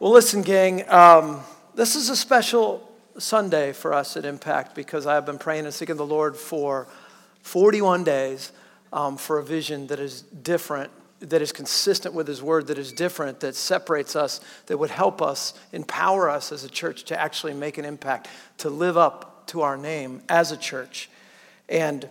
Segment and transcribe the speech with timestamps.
[0.00, 1.40] Well, listen, gang, um,
[1.74, 5.96] this is a special Sunday for us at Impact because I've been praying and seeking
[5.96, 6.86] the Lord for
[7.42, 8.52] 41 days
[8.92, 12.92] um, for a vision that is different, that is consistent with His Word, that is
[12.92, 17.54] different, that separates us, that would help us, empower us as a church to actually
[17.54, 21.10] make an impact, to live up to our name as a church.
[21.68, 22.08] And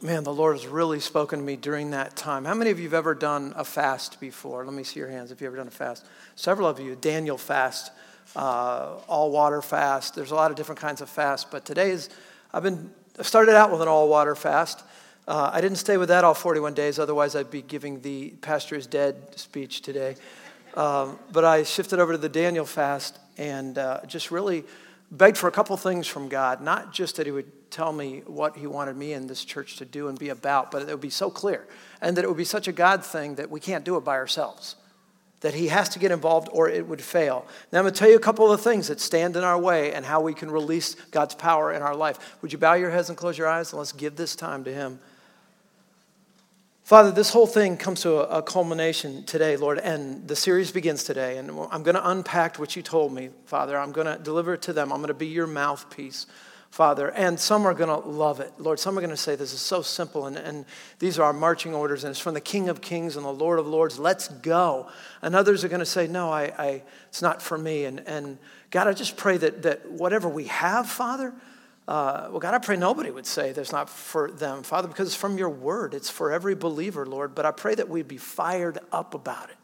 [0.00, 2.44] man, the Lord has really spoken to me during that time.
[2.44, 4.64] How many of you have ever done a fast before?
[4.64, 6.06] Let me see your hands if you've ever done a fast.
[6.36, 7.90] Several of you, Daniel fast,
[8.36, 10.14] uh, all water fast.
[10.14, 12.10] There's a lot of different kinds of fast, but today is,
[12.54, 14.84] I've been, I started out with an all water fast.
[15.26, 18.76] Uh, I didn't stay with that all 41 days, otherwise, I'd be giving the pastor
[18.76, 20.14] is dead speech today.
[20.74, 24.64] Um, but I shifted over to the Daniel fast and uh, just really
[25.10, 26.60] begged for a couple things from God.
[26.60, 29.84] Not just that He would tell me what He wanted me and this church to
[29.84, 31.66] do and be about, but it would be so clear.
[32.00, 34.14] And that it would be such a God thing that we can't do it by
[34.14, 34.76] ourselves
[35.40, 37.46] that he has to get involved or it would fail.
[37.72, 39.92] Now, I'm going to tell you a couple of things that stand in our way
[39.92, 42.42] and how we can release God's power in our life.
[42.42, 44.72] Would you bow your heads and close your eyes and let's give this time to
[44.72, 44.98] him?
[46.88, 51.36] Father, this whole thing comes to a, culmination today, Lord, and the series begins today.
[51.36, 53.78] And I'm going to unpack what you told me, Father.
[53.78, 54.90] I'm going to deliver it to them.
[54.90, 56.24] I'm going to be your mouthpiece.
[56.70, 57.10] Father.
[57.10, 58.52] And some are going to love it.
[58.58, 60.66] Lord, some are going to say, This is so simple, and, and
[60.98, 63.58] these are our marching orders, and it's from the King of Kings and the Lord
[63.58, 63.98] of Lords.
[63.98, 64.88] Let's go.
[65.22, 67.86] And others are going to say, No, I, I, it's not for me.
[67.86, 68.38] And, and
[68.70, 71.34] God, I just pray that, that whatever we have, Father,
[71.88, 75.16] uh, well, God, I pray nobody would say there's not for them, Father, because it's
[75.16, 75.94] from your word.
[75.94, 77.34] It's for every believer, Lord.
[77.34, 79.56] But I pray that we'd be fired up about it,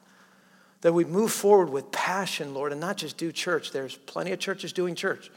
[0.80, 3.72] that we'd move forward with passion, Lord, and not just do church.
[3.72, 5.30] There's plenty of churches doing church.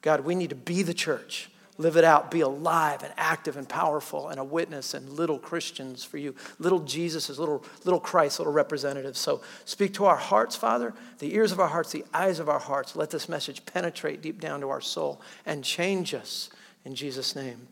[0.00, 3.68] God, we need to be the church, live it out, be alive and active and
[3.68, 8.52] powerful and a witness and little Christians for you, little Jesuses, little, little Christ, little
[8.52, 9.18] representatives.
[9.18, 12.58] So speak to our hearts, Father, the ears of our hearts, the eyes of our
[12.58, 12.96] hearts.
[12.96, 16.50] Let this message penetrate deep down to our soul and change us
[16.84, 17.68] in Jesus' name.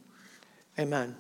[0.78, 1.16] Amen.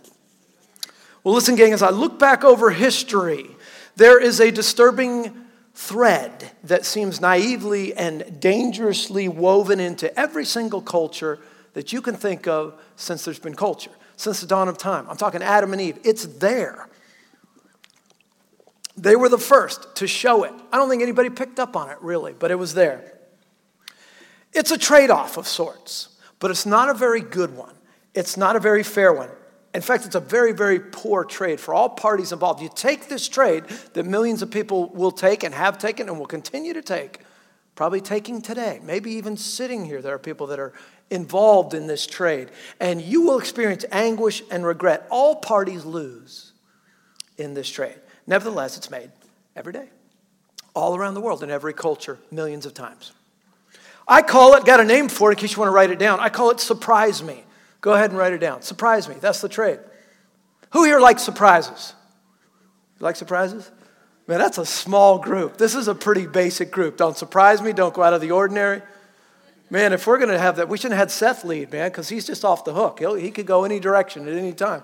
[1.24, 3.48] Well, listen, gang, as I look back over history,
[3.96, 5.34] there is a disturbing
[5.74, 11.40] thread that seems naively and dangerously woven into every single culture
[11.76, 15.06] that you can think of since there's been culture, since the dawn of time.
[15.10, 15.98] I'm talking Adam and Eve.
[16.04, 16.88] It's there.
[18.96, 20.54] They were the first to show it.
[20.72, 23.18] I don't think anybody picked up on it really, but it was there.
[24.54, 27.74] It's a trade off of sorts, but it's not a very good one.
[28.14, 29.28] It's not a very fair one.
[29.74, 32.62] In fact, it's a very, very poor trade for all parties involved.
[32.62, 36.24] You take this trade that millions of people will take and have taken and will
[36.24, 37.20] continue to take,
[37.74, 40.00] probably taking today, maybe even sitting here.
[40.00, 40.72] There are people that are
[41.10, 42.50] involved in this trade,
[42.80, 45.06] and you will experience anguish and regret.
[45.10, 46.52] All parties lose
[47.38, 47.96] in this trade.
[48.26, 49.10] Nevertheless, it's made
[49.54, 49.88] every day,
[50.74, 53.12] all around the world, in every culture, millions of times.
[54.08, 55.98] I call it, got a name for it in case you want to write it
[55.98, 56.20] down.
[56.20, 57.44] I call it surprise me.
[57.80, 58.62] Go ahead and write it down.
[58.62, 59.16] Surprise me.
[59.20, 59.78] That's the trade.
[60.70, 61.94] Who here likes surprises?
[62.98, 63.70] You like surprises?
[64.26, 65.56] Man, that's a small group.
[65.56, 66.96] This is a pretty basic group.
[66.96, 67.72] Don't surprise me.
[67.72, 68.82] Don't go out of the ordinary.
[69.68, 72.08] Man, if we're going to have that, we shouldn't have had Seth lead, man, because
[72.08, 73.00] he's just off the hook.
[73.00, 74.82] He'll, he could go any direction at any time.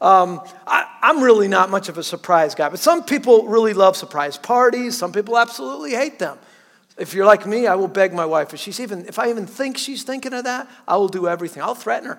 [0.00, 3.96] Um, I, I'm really not much of a surprise guy, but some people really love
[3.96, 4.98] surprise parties.
[4.98, 6.38] Some people absolutely hate them.
[6.98, 8.52] If you're like me, I will beg my wife.
[8.52, 11.62] If she's even, if I even think she's thinking of that, I will do everything.
[11.62, 12.18] I'll threaten her.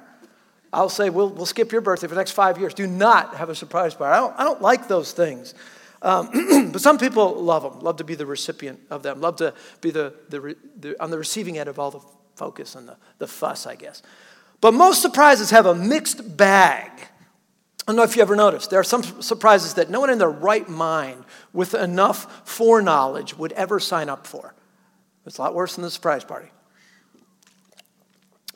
[0.71, 2.73] I'll say, we'll, we'll skip your birthday for the next five years.
[2.73, 4.13] Do not have a surprise party.
[4.13, 5.53] I don't, I don't like those things.
[6.07, 6.29] Um,
[6.71, 9.91] but some people love them, love to be the recipient of them, love to be
[9.91, 11.99] the, the, the, on the receiving end of all the
[12.35, 14.01] focus and the, the fuss, I guess.
[14.61, 16.89] But most surprises have a mixed bag.
[16.93, 17.07] I
[17.87, 18.69] don't know if you ever noticed.
[18.69, 23.51] There are some surprises that no one in their right mind with enough foreknowledge would
[23.51, 24.55] ever sign up for.
[25.25, 26.47] It's a lot worse than the surprise party.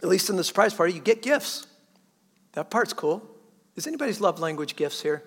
[0.02, 1.68] At least in the surprise party, you get gifts.
[2.54, 3.30] That part's cool.
[3.76, 5.22] Is anybody's love language gifts here?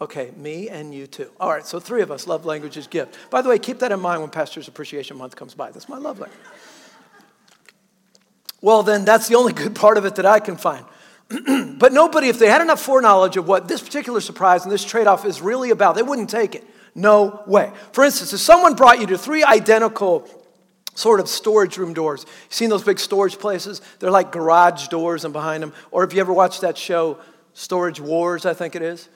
[0.00, 1.30] Okay, me and you too.
[1.40, 3.16] All right, so three of us love languages gift.
[3.30, 5.70] By the way, keep that in mind when Pastor's Appreciation Month comes by.
[5.70, 6.38] That's my love language.
[8.60, 10.84] Well, then that's the only good part of it that I can find.
[11.78, 15.06] but nobody, if they had enough foreknowledge of what this particular surprise and this trade
[15.06, 16.64] off is really about, they wouldn't take it.
[16.94, 17.72] No way.
[17.92, 20.28] For instance, if someone brought you to three identical
[20.96, 22.24] sort of storage room doors.
[22.24, 23.80] You seen those big storage places?
[23.98, 25.72] They're like garage doors and behind them.
[25.90, 27.18] Or if you ever watched that show,
[27.52, 29.08] Storage Wars, I think it is,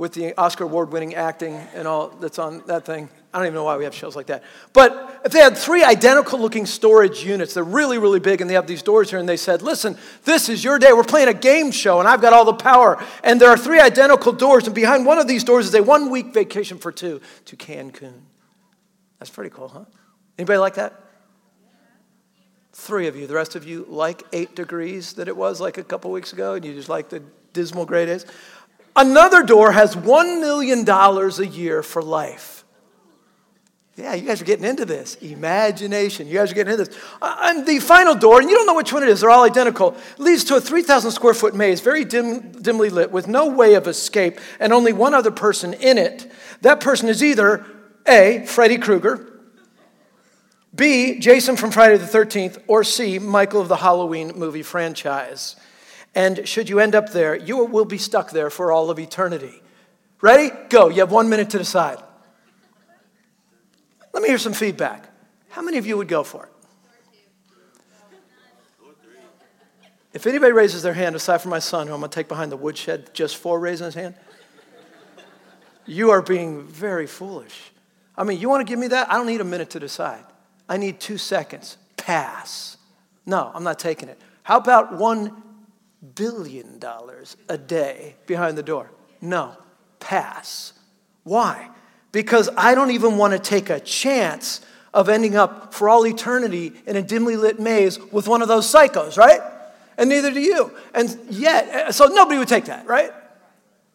[0.00, 3.06] with the Oscar award winning acting and all that's on that thing.
[3.34, 4.42] I don't even know why we have shows like that.
[4.72, 8.54] But if they had three identical looking storage units, they're really, really big, and they
[8.54, 10.94] have these doors here, and they said, Listen, this is your day.
[10.94, 13.04] We're playing a game show, and I've got all the power.
[13.22, 16.08] And there are three identical doors, and behind one of these doors is a one
[16.08, 18.22] week vacation for two to Cancun.
[19.18, 19.84] That's pretty cool, huh?
[20.38, 20.98] Anybody like that?
[22.72, 23.26] Three of you.
[23.26, 26.54] The rest of you like eight degrees that it was like a couple weeks ago,
[26.54, 28.24] and you just like the dismal gray days.
[29.00, 32.66] Another door has $1 million a year for life.
[33.96, 35.14] Yeah, you guys are getting into this.
[35.16, 36.26] Imagination.
[36.26, 36.98] You guys are getting into this.
[37.22, 39.44] Uh, and the final door, and you don't know which one it is, they're all
[39.44, 43.72] identical, leads to a 3,000 square foot maze, very dim, dimly lit, with no way
[43.72, 46.30] of escape, and only one other person in it.
[46.60, 47.64] That person is either
[48.06, 49.40] A, Freddy Krueger,
[50.74, 55.56] B, Jason from Friday the 13th, or C, Michael of the Halloween movie franchise.
[56.14, 59.62] And should you end up there, you will be stuck there for all of eternity.
[60.20, 60.50] Ready?
[60.68, 60.88] Go.
[60.88, 62.02] You have one minute to decide.
[64.12, 65.08] Let me hear some feedback.
[65.50, 66.52] How many of you would go for it?
[70.12, 72.50] If anybody raises their hand, aside from my son, who I'm going to take behind
[72.50, 74.16] the woodshed just for raising his hand,
[75.86, 77.70] you are being very foolish.
[78.16, 79.10] I mean, you want to give me that?
[79.10, 80.24] I don't need a minute to decide.
[80.68, 81.76] I need two seconds.
[81.96, 82.76] Pass.
[83.24, 84.20] No, I'm not taking it.
[84.42, 85.42] How about one
[86.14, 88.90] billion dollars a day behind the door?
[89.20, 89.56] No,
[89.98, 90.72] pass.
[91.24, 91.70] Why?
[92.12, 94.60] because I don't even want to take a chance
[94.92, 98.70] of ending up for all eternity in a dimly lit maze with one of those
[98.72, 99.40] psychos, right?
[99.96, 100.72] And neither do you.
[100.94, 103.12] And yet, eh, so nobody would take that, right?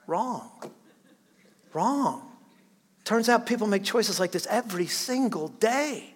[0.08, 0.52] Wrong.
[1.74, 2.22] Wrong.
[3.04, 6.15] Turns out people make choices like this every single day.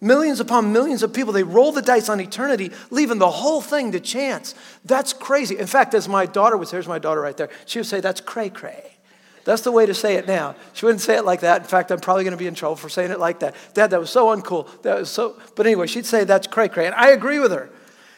[0.00, 3.92] Millions upon millions of people, they roll the dice on eternity, leaving the whole thing
[3.92, 4.54] to chance.
[4.84, 5.58] That's crazy.
[5.58, 8.20] In fact, as my daughter was, here's my daughter right there, she would say, that's
[8.20, 8.94] cray cray.
[9.44, 10.56] That's the way to say it now.
[10.72, 11.62] She wouldn't say it like that.
[11.62, 13.54] In fact, I'm probably going to be in trouble for saying it like that.
[13.74, 14.82] Dad, that was so uncool.
[14.82, 15.36] That was so.
[15.54, 17.68] But anyway, she'd say that's cray cray, and I agree with her.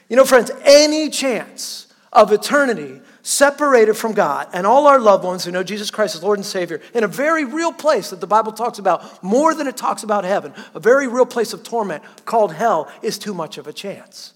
[0.09, 5.45] You know, friends, any chance of eternity separated from God and all our loved ones
[5.45, 8.27] who know Jesus Christ as Lord and Savior in a very real place that the
[8.27, 12.05] Bible talks about more than it talks about heaven, a very real place of torment
[12.25, 14.33] called hell, is too much of a chance.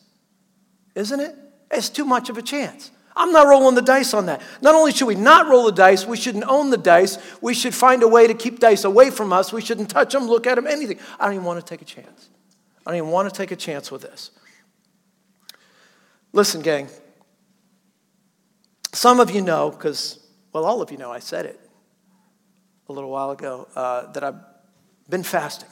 [0.97, 1.37] Isn't it?
[1.71, 2.91] It's too much of a chance.
[3.15, 4.43] I'm not rolling the dice on that.
[4.61, 7.17] Not only should we not roll the dice, we shouldn't own the dice.
[7.41, 9.53] We should find a way to keep dice away from us.
[9.53, 10.99] We shouldn't touch them, look at them, anything.
[11.21, 12.29] I don't even want to take a chance.
[12.85, 14.33] I don't even want to take a chance with this.
[16.33, 16.89] Listen, gang.
[18.93, 20.19] Some of you know, because,
[20.53, 21.61] well, all of you know, I said it
[22.89, 24.41] a little while ago, uh, that I've
[25.09, 25.69] been fasting,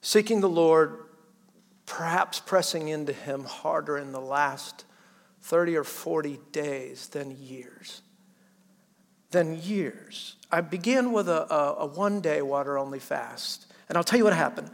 [0.00, 1.04] seeking the Lord,
[1.86, 4.84] perhaps pressing into Him harder in the last
[5.42, 8.02] 30 or 40 days than years.
[9.30, 10.36] Than years.
[10.50, 13.72] I began with a, a, a one day water only fast.
[13.88, 14.70] And I'll tell you what happened.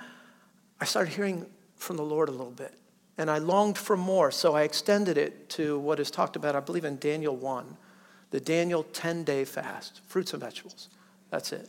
[0.80, 1.46] I started hearing
[1.76, 2.74] from the Lord a little bit.
[3.18, 6.60] And I longed for more, so I extended it to what is talked about, I
[6.60, 7.76] believe, in Daniel 1,
[8.30, 10.88] the Daniel 10 day fast, fruits and vegetables.
[11.30, 11.68] That's it.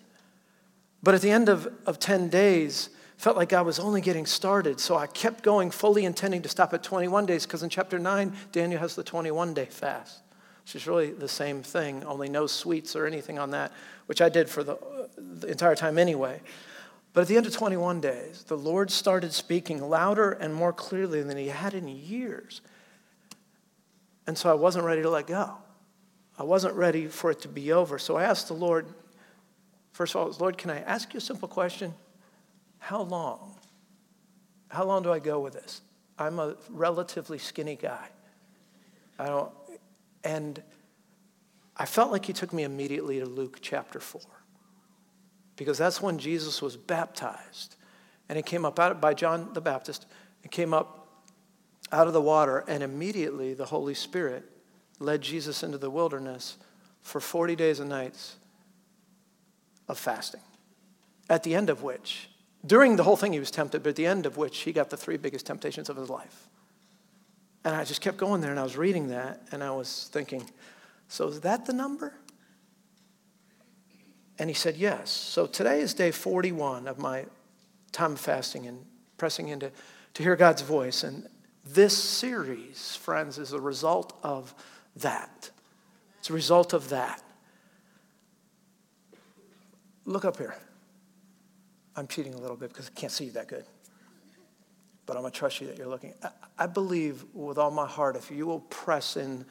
[1.01, 4.79] But at the end of, of 10 days, felt like I was only getting started.
[4.79, 8.33] So I kept going, fully intending to stop at 21 days, because in chapter 9,
[8.51, 10.21] Daniel has the 21 day fast,
[10.63, 13.71] which is really the same thing, only no sweets or anything on that,
[14.07, 14.77] which I did for the,
[15.17, 16.41] the entire time anyway.
[17.13, 21.21] But at the end of 21 days, the Lord started speaking louder and more clearly
[21.21, 22.61] than he had in years.
[24.25, 25.57] And so I wasn't ready to let go.
[26.37, 27.99] I wasn't ready for it to be over.
[27.99, 28.87] So I asked the Lord,
[29.91, 31.93] first of all, Lord, can I ask you a simple question?
[32.79, 33.55] How long?
[34.69, 35.81] How long do I go with this?
[36.17, 38.07] I'm a relatively skinny guy.
[39.19, 39.51] I don't,
[40.23, 40.61] and
[41.77, 44.21] I felt like he took me immediately to Luke chapter 4
[45.55, 47.75] because that's when Jesus was baptized.
[48.29, 50.05] And he came up out by John the Baptist
[50.41, 51.07] and came up
[51.91, 54.43] out of the water, and immediately the Holy Spirit
[54.99, 56.57] led Jesus into the wilderness
[57.01, 58.35] for 40 days and nights
[59.87, 60.41] of fasting,
[61.29, 62.29] at the end of which
[62.65, 64.89] during the whole thing, he was tempted, but at the end of which, he got
[64.89, 66.47] the three biggest temptations of his life.
[67.65, 70.49] And I just kept going there, and I was reading that, and I was thinking,
[71.09, 72.13] so is that the number?
[74.39, 75.09] And he said, yes.
[75.11, 77.25] So today is day 41 of my
[77.91, 78.85] time of fasting and
[79.17, 79.71] pressing into
[80.15, 81.03] to hear God's voice.
[81.03, 81.27] And
[81.65, 84.53] this series, friends, is a result of
[84.97, 85.51] that.
[86.19, 87.21] It's a result of that.
[90.05, 90.55] Look up here.
[91.95, 93.65] I'm cheating a little bit because I can't see you that good.
[95.05, 96.13] But I'm going to trust you that you're looking.
[96.23, 99.45] I, I believe with all my heart, if you will press in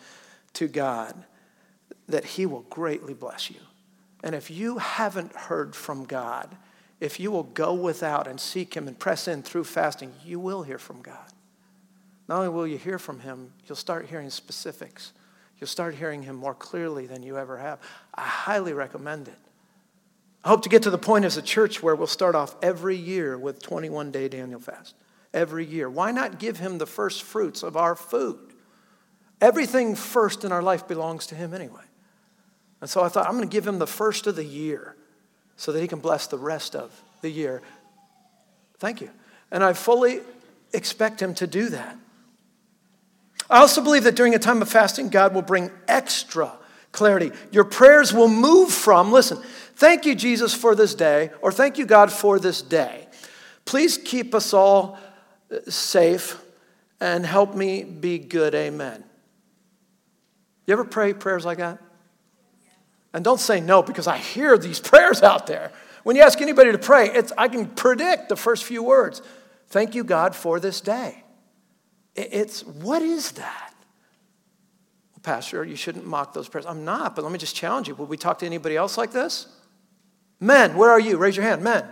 [0.55, 1.15] to God,
[2.09, 3.61] that He will greatly bless you.
[4.23, 6.57] And if you haven't heard from God,
[7.00, 10.62] if you will go without and seek Him and press in through fasting, you will
[10.62, 11.33] hear from God.
[12.29, 15.12] Not only will you hear from Him, you'll start hearing specifics.
[15.59, 17.81] You'll start hearing Him more clearly than you ever have.
[18.14, 19.38] I highly recommend it.
[20.45, 22.97] I hope to get to the point as a church where we'll start off every
[22.97, 24.95] year with 21 day Daniel fast.
[25.35, 25.88] Every year.
[25.88, 28.52] Why not give him the first fruits of our food?
[29.41, 31.83] Everything first in our life belongs to him anyway.
[32.83, 34.97] And so I thought, I'm going to give him the first of the year
[35.57, 37.62] so that he can bless the rest of the year.
[38.79, 39.09] Thank you.
[39.53, 40.19] And I fully
[40.73, 41.97] expect him to do that.
[43.49, 46.53] I also believe that during a time of fasting, God will bring extra
[46.91, 47.31] clarity.
[47.53, 49.39] Your prayers will move from, listen,
[49.77, 53.07] thank you, Jesus, for this day, or thank you, God, for this day.
[53.65, 54.99] Please keep us all
[55.53, 56.37] uh, safe
[57.01, 58.57] and help me be good.
[58.57, 59.05] Amen.
[60.67, 61.79] You ever pray prayers like that?
[63.12, 65.73] And don't say no because I hear these prayers out there.
[66.02, 69.23] When you ask anybody to pray, it's, I can predict the first few words.
[69.69, 71.23] Thank you, God, for this day.
[72.14, 73.75] It's what is that?
[75.12, 76.66] Well, Pastor, you shouldn't mock those prayers.
[76.66, 77.95] I'm not, but let me just challenge you.
[77.95, 79.47] Would we talk to anybody else like this?
[80.40, 81.16] Men, where are you?
[81.16, 81.62] Raise your hand.
[81.62, 81.87] Men.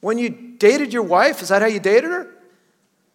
[0.00, 2.30] When you dated your wife, is that how you dated her?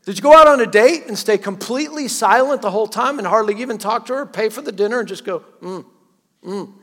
[0.05, 3.27] Did you go out on a date and stay completely silent the whole time and
[3.27, 5.85] hardly even talk to her, pay for the dinner, and just go, mm,
[6.43, 6.73] mm?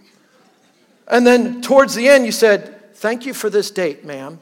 [1.11, 4.39] And then towards the end, you said, Thank you for this date, ma'am.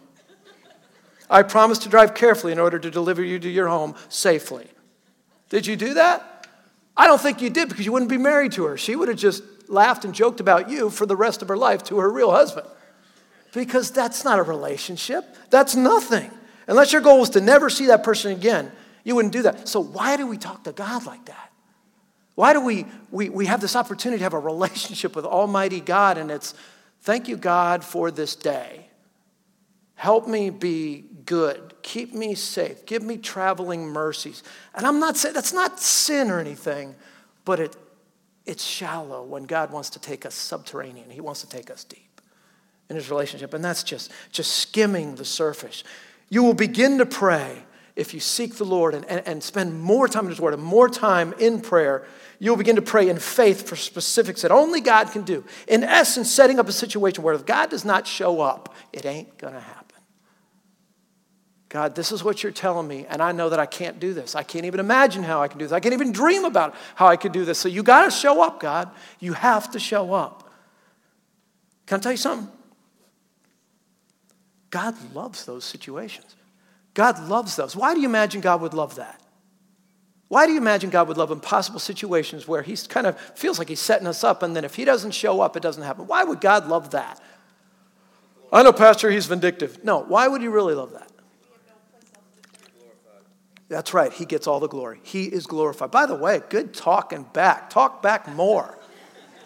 [1.31, 4.67] I promise to drive carefully in order to deliver you to your home safely.
[5.49, 6.47] Did you do that?
[6.97, 8.77] I don't think you did because you wouldn't be married to her.
[8.77, 11.85] She would have just laughed and joked about you for the rest of her life
[11.85, 12.67] to her real husband.
[13.53, 15.25] Because that's not a relationship.
[15.51, 16.31] That's nothing.
[16.67, 18.73] Unless your goal was to never see that person again,
[19.05, 19.69] you wouldn't do that.
[19.69, 21.48] So, why do we talk to God like that?
[22.39, 26.19] Why do we, we, we have this opportunity to have a relationship with Almighty God?
[26.19, 26.55] And it's,
[27.01, 28.87] thank you, God, for this day.
[29.97, 31.75] Help me be good.
[31.83, 32.87] Keep me safe.
[32.87, 34.45] Give me traveling mercies.
[34.77, 36.95] And I'm not saying that's not sin or anything,
[37.45, 37.77] but it,
[38.47, 41.11] it's shallow when God wants to take us subterranean.
[41.11, 42.21] He wants to take us deep
[42.89, 43.53] in his relationship.
[43.53, 45.83] And that's just, just skimming the surface.
[46.29, 47.65] You will begin to pray
[47.99, 50.63] if you seek the Lord and, and, and spend more time in his word and
[50.63, 52.07] more time in prayer
[52.39, 55.45] you'll begin to pray in faith for specifics that only God can do.
[55.67, 59.37] In essence, setting up a situation where if God does not show up, it ain't
[59.39, 59.85] going to happen.
[61.69, 64.35] God, this is what you're telling me, and I know that I can't do this.
[64.35, 65.73] I can't even imagine how I can do this.
[65.73, 67.59] I can't even dream about how I could do this.
[67.59, 68.91] So you got to show up, God.
[69.21, 70.51] You have to show up.
[71.87, 72.51] Can I tell you something?
[74.71, 76.37] God loves those situations.
[76.99, 77.77] God loves those.
[77.77, 79.21] Why do you imagine God would love that?
[80.27, 83.69] Why do you imagine God would love impossible situations where he kind of feels like
[83.69, 86.09] he's setting us up and then if he doesn't show up, it doesn't happen?
[86.09, 87.23] Why would God love that?
[88.53, 89.85] I know, Pastor, he's vindictive.
[89.85, 91.09] No, why would he really love that?
[93.69, 94.99] That's right, he gets all the glory.
[95.05, 95.93] He is glorified.
[95.93, 97.71] By the way, good talking back.
[97.71, 98.77] Talk back more.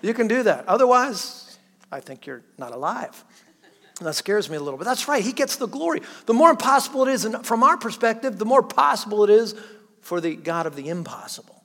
[0.01, 0.67] You can do that.
[0.67, 1.59] Otherwise,
[1.91, 3.23] I think you're not alive.
[4.03, 4.85] And that scares me a little bit.
[4.85, 6.01] That's right, he gets the glory.
[6.27, 9.55] The more impossible it is, and from our perspective, the more possible it is
[10.01, 11.63] for the God of the impossible.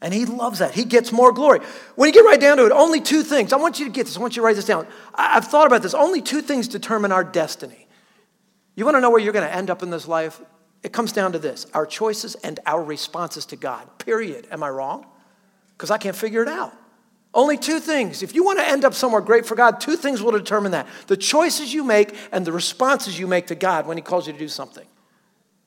[0.00, 0.74] And he loves that.
[0.74, 1.60] He gets more glory.
[1.94, 3.52] When you get right down to it, only two things.
[3.52, 4.16] I want you to get this.
[4.16, 4.88] I want you to write this down.
[5.14, 5.94] I've thought about this.
[5.94, 7.86] Only two things determine our destiny.
[8.74, 10.40] You want to know where you're going to end up in this life?
[10.82, 14.48] It comes down to this our choices and our responses to God, period.
[14.50, 15.06] Am I wrong?
[15.76, 16.74] Because I can't figure it out.
[17.34, 18.22] Only two things.
[18.22, 20.86] If you want to end up somewhere great for God, two things will determine that
[21.06, 24.32] the choices you make and the responses you make to God when He calls you
[24.32, 24.86] to do something.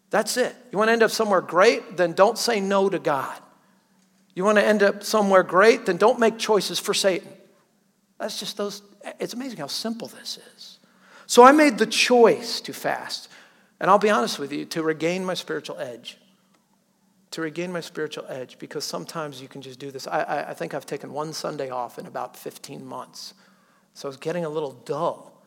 [0.09, 0.55] That's it.
[0.71, 1.97] You want to end up somewhere great?
[1.97, 3.39] Then don't say no to God.
[4.33, 5.85] You want to end up somewhere great?
[5.85, 7.31] Then don't make choices for Satan.
[8.19, 8.81] That's just those,
[9.19, 10.79] it's amazing how simple this is.
[11.27, 13.29] So I made the choice to fast.
[13.79, 16.17] And I'll be honest with you, to regain my spiritual edge.
[17.31, 20.05] To regain my spiritual edge, because sometimes you can just do this.
[20.05, 23.33] I, I, I think I've taken one Sunday off in about 15 months.
[23.93, 25.41] So I was getting a little dull.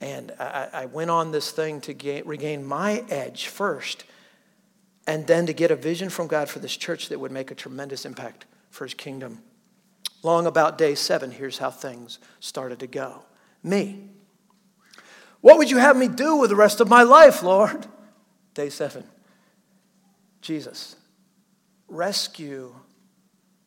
[0.00, 4.04] And I, I went on this thing to gain, regain my edge first,
[5.06, 7.54] and then to get a vision from God for this church that would make a
[7.54, 9.40] tremendous impact for his kingdom.
[10.22, 13.22] Long about day seven, here's how things started to go.
[13.62, 14.08] Me.
[15.40, 17.86] What would you have me do with the rest of my life, Lord?
[18.54, 19.04] Day seven.
[20.42, 20.96] Jesus,
[21.88, 22.74] rescue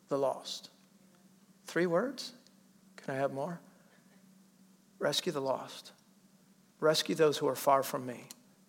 [0.08, 0.70] the lost.
[1.66, 2.32] Three words?
[2.96, 3.58] Can I have more?
[4.98, 5.92] Rescue the lost.
[6.78, 8.24] Rescue those who are far from me.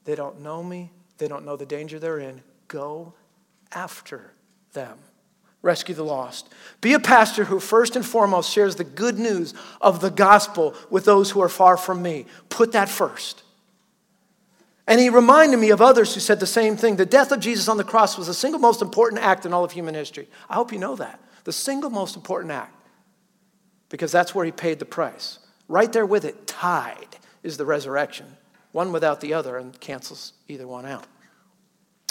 [0.06, 2.42] They don't know me, they don't know the danger they're in.
[2.68, 3.14] Go
[3.74, 4.32] after
[4.74, 4.98] them.
[5.62, 6.50] Rescue the lost.
[6.82, 11.04] Be a pastor who, first and foremost, shares the good news of the gospel with
[11.04, 12.26] those who are far from me.
[12.50, 13.44] Put that first.
[14.88, 16.96] And he reminded me of others who said the same thing.
[16.96, 19.66] The death of Jesus on the cross was the single most important act in all
[19.66, 20.30] of human history.
[20.50, 21.20] I hope you know that.
[21.44, 22.74] The single most important act.
[23.90, 28.38] Because that's where he paid the price Right there with it, tied, is the resurrection.
[28.72, 31.06] One without the other and cancels either one out.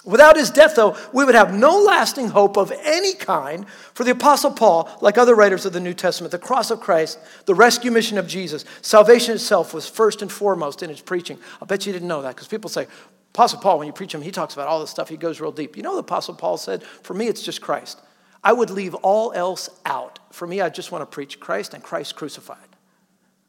[0.07, 4.13] Without his death, though, we would have no lasting hope of any kind for the
[4.13, 6.31] Apostle Paul, like other writers of the New Testament.
[6.31, 10.85] The cross of Christ, the rescue mission of Jesus, salvation itself was first and foremost
[10.85, 11.39] in his preaching.
[11.61, 12.87] I bet you didn't know that because people say,
[13.35, 15.51] Apostle Paul, when you preach him, he talks about all this stuff, he goes real
[15.51, 15.77] deep.
[15.77, 18.01] You know, the Apostle Paul said, For me, it's just Christ.
[18.45, 20.21] I would leave all else out.
[20.31, 22.59] For me, I just want to preach Christ and Christ crucified.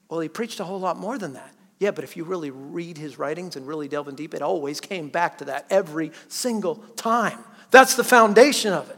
[0.10, 1.54] Well, he preached a whole lot more than that.
[1.79, 4.81] Yeah, but if you really read his writings and really delve in deep, it always
[4.81, 7.38] came back to that every single time.
[7.69, 8.98] That's the foundation of it.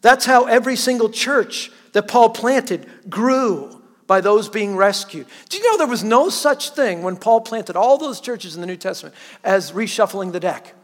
[0.00, 5.26] That's how every single church that Paul planted grew by those being rescued.
[5.48, 8.60] Do you know there was no such thing when Paul planted all those churches in
[8.60, 10.74] the New Testament as reshuffling the deck?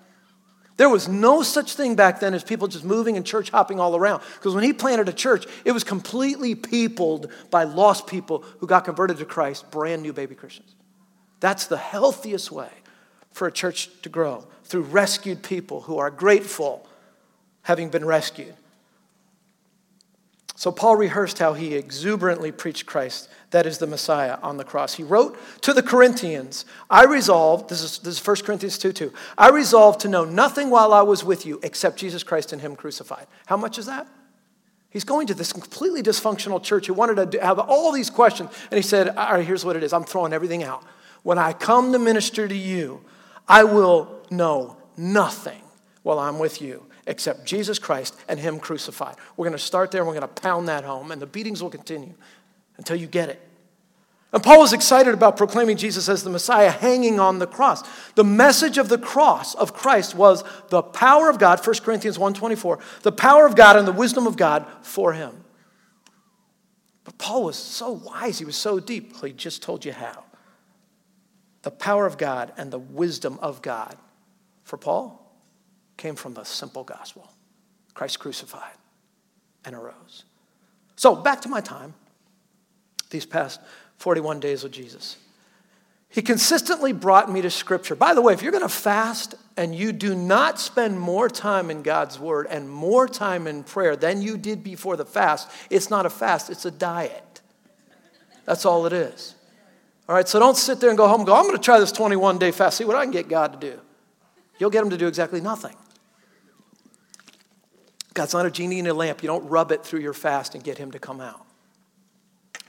[0.77, 3.95] There was no such thing back then as people just moving and church hopping all
[3.95, 4.23] around.
[4.35, 8.85] Because when he planted a church, it was completely peopled by lost people who got
[8.85, 10.75] converted to Christ, brand new baby Christians.
[11.43, 12.71] That's the healthiest way
[13.33, 16.87] for a church to grow through rescued people who are grateful
[17.63, 18.55] having been rescued.
[20.55, 24.95] So, Paul rehearsed how he exuberantly preached Christ, that is the Messiah, on the cross.
[24.95, 29.13] He wrote to the Corinthians, I resolved, this is, this is 1 Corinthians 2 2,
[29.37, 32.77] I resolved to know nothing while I was with you except Jesus Christ and Him
[32.77, 33.27] crucified.
[33.47, 34.07] How much is that?
[34.91, 38.51] He's going to this completely dysfunctional church who wanted to have all these questions.
[38.71, 40.85] And he said, All right, here's what it is I'm throwing everything out.
[41.23, 43.05] When I come to minister to you,
[43.49, 45.63] I will know nothing
[46.03, 49.17] while I'm with you except Jesus Christ and Him crucified.
[49.37, 51.63] We're going to start there and we're going to pound that home, and the beatings
[51.63, 52.15] will continue
[52.77, 53.41] until you get it.
[54.33, 57.83] And Paul was excited about proclaiming Jesus as the Messiah hanging on the cross.
[58.15, 62.79] The message of the cross of Christ was the power of God, 1 Corinthians 1:24,
[63.03, 65.45] the power of God and the wisdom of God for him.
[67.05, 69.15] But Paul was so wise, he was so deep.
[69.23, 70.25] He just told you how
[71.63, 73.97] the power of God and the wisdom of God
[74.65, 75.19] for Paul
[75.97, 77.31] came from the simple gospel
[77.95, 78.75] Christ crucified
[79.65, 80.25] and arose.
[80.97, 81.95] So, back to my time,
[83.11, 83.61] these past
[83.99, 85.17] 41 days with Jesus.
[86.09, 87.95] He consistently brought me to Scripture.
[87.95, 91.71] By the way, if you're going to fast and you do not spend more time
[91.71, 95.89] in God's Word and more time in prayer than you did before the fast, it's
[95.89, 97.41] not a fast, it's a diet.
[98.45, 99.35] That's all it is.
[100.09, 101.79] All right, so don't sit there and go home and go, I'm going to try
[101.79, 103.81] this 21 day fast, see what I can get God to do.
[104.59, 105.77] You'll get him to do exactly nothing.
[108.15, 109.23] God's not a genie in a lamp.
[109.23, 111.47] You don't rub it through your fast and get him to come out.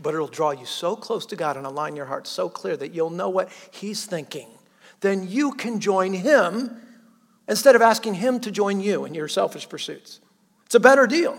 [0.02, 2.93] But it'll draw you so close to God and align your heart so clear that
[2.93, 4.48] you'll know what he's thinking.
[5.02, 6.82] Then you can join him
[7.48, 10.19] instead of asking him to join you in your selfish pursuits.
[10.65, 11.38] It's a better deal.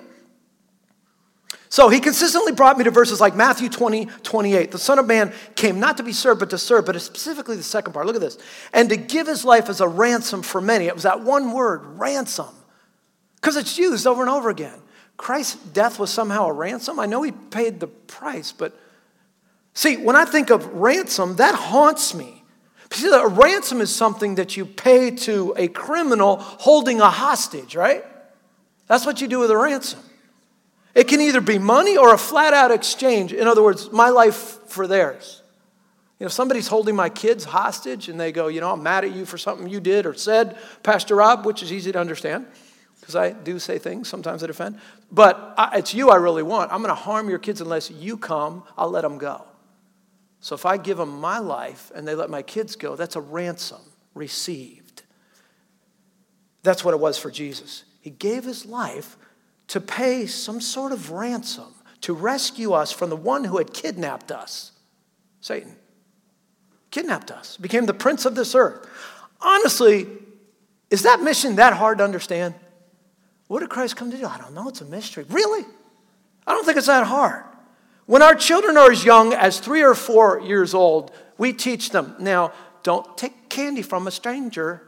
[1.75, 4.71] So he consistently brought me to verses like Matthew 20, 28.
[4.71, 7.65] The Son of Man came not to be served, but to serve, but specifically the
[7.65, 8.07] second part.
[8.07, 8.39] Look at this.
[8.73, 10.87] And to give his life as a ransom for many.
[10.87, 12.55] It was that one word, ransom,
[13.35, 14.79] because it's used over and over again.
[15.17, 17.01] Christ's death was somehow a ransom.
[17.01, 18.79] I know he paid the price, but
[19.73, 22.45] see, when I think of ransom, that haunts me.
[22.93, 28.05] See, a ransom is something that you pay to a criminal holding a hostage, right?
[28.87, 29.99] That's what you do with a ransom.
[30.95, 33.33] It can either be money or a flat out exchange.
[33.33, 34.35] In other words, my life
[34.67, 35.43] for theirs.
[36.21, 39.13] You know, somebody's holding my kids hostage and they go, you know, I'm mad at
[39.13, 42.47] you for something you did or said, Pastor Rob, which is easy to understand
[43.01, 44.79] because I do say things sometimes that offend.
[45.11, 46.73] But I, it's you I really want.
[46.73, 49.45] I'm going to harm your kids unless you come, I'll let them go.
[50.41, 53.21] So if I give them my life and they let my kids go, that's a
[53.21, 53.81] ransom
[54.15, 55.03] received.
[56.63, 57.85] That's what it was for Jesus.
[58.01, 59.17] He gave his life
[59.75, 64.31] to pay some sort of ransom to rescue us from the one who had kidnapped
[64.31, 64.71] us
[65.41, 65.75] Satan.
[66.93, 68.89] Kidnapped us, became the prince of this earth.
[69.41, 70.07] Honestly,
[70.91, 72.55] is that mission that hard to understand?
[73.49, 74.27] What did Christ come to do?
[74.27, 74.69] I don't know.
[74.69, 75.25] It's a mystery.
[75.29, 75.67] Really?
[76.47, 77.43] I don't think it's that hard.
[78.07, 82.15] When our children are as young as three or four years old, we teach them
[82.21, 82.53] now,
[82.85, 84.83] don't take candy from a stranger,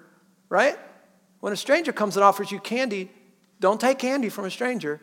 [0.48, 0.78] right?
[1.40, 3.10] When a stranger comes and offers you candy,
[3.60, 5.00] don't take candy from a stranger.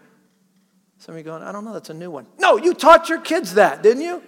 [0.99, 2.27] Some of you going, I don't know, that's a new one.
[2.39, 4.23] No, you taught your kids that, didn't you?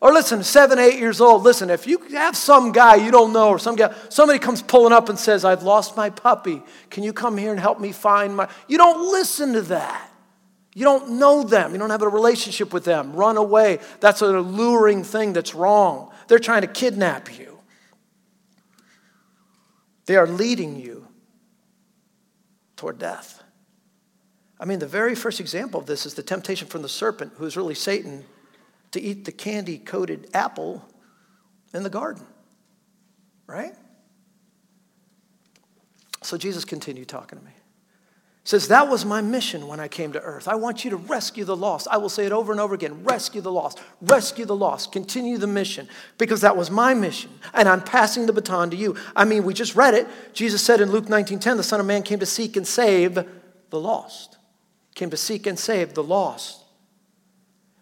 [0.00, 3.48] Or listen, seven, eight years old, listen, if you have some guy you don't know,
[3.48, 6.62] or some guy, somebody comes pulling up and says, I've lost my puppy.
[6.90, 8.48] Can you come here and help me find my.
[8.68, 10.08] You don't listen to that.
[10.74, 11.72] You don't know them.
[11.72, 13.12] You don't have a relationship with them.
[13.12, 13.80] Run away.
[13.98, 16.12] That's an alluring thing that's wrong.
[16.28, 17.58] They're trying to kidnap you.
[20.06, 21.07] They are leading you
[22.78, 23.42] toward death.
[24.58, 27.44] I mean, the very first example of this is the temptation from the serpent, who
[27.44, 28.24] is really Satan,
[28.92, 30.82] to eat the candy coated apple
[31.74, 32.24] in the garden.
[33.46, 33.74] Right?
[36.22, 37.52] So Jesus continued talking to me
[38.48, 40.48] says, That was my mission when I came to earth.
[40.48, 41.86] I want you to rescue the lost.
[41.90, 45.36] I will say it over and over again rescue the lost, rescue the lost, continue
[45.36, 47.30] the mission, because that was my mission.
[47.52, 48.96] And I'm passing the baton to you.
[49.14, 50.06] I mean, we just read it.
[50.32, 53.22] Jesus said in Luke 19 10, the Son of Man came to seek and save
[53.68, 54.38] the lost.
[54.94, 56.64] Came to seek and save the lost.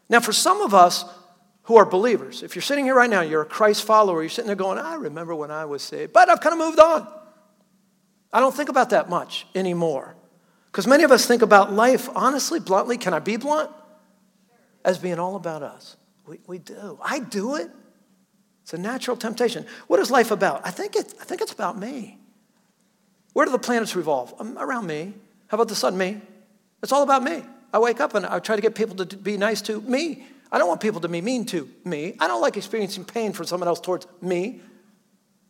[0.09, 1.05] Now, for some of us
[1.63, 4.49] who are believers, if you're sitting here right now, you're a Christ follower, you're sitting
[4.49, 7.07] there going, I remember when I was saved, but I've kind of moved on.
[8.33, 10.17] I don't think about that much anymore.
[10.77, 13.71] Because many of us think about life, honestly, bluntly, can I be blunt?
[14.85, 15.97] As being all about us.
[16.27, 16.99] We, we do.
[17.03, 17.71] I do it.
[18.63, 19.65] It's a natural temptation.
[19.87, 20.67] What is life about?
[20.67, 22.19] I think, it, I think it's about me.
[23.33, 24.35] Where do the planets revolve?
[24.39, 25.15] Um, around me.
[25.47, 25.97] How about the sun?
[25.97, 26.21] Me.
[26.83, 27.43] It's all about me.
[27.73, 30.27] I wake up and I try to get people to be nice to me.
[30.53, 32.17] I don't want people to be mean to me.
[32.21, 34.61] I don't like experiencing pain from someone else towards me.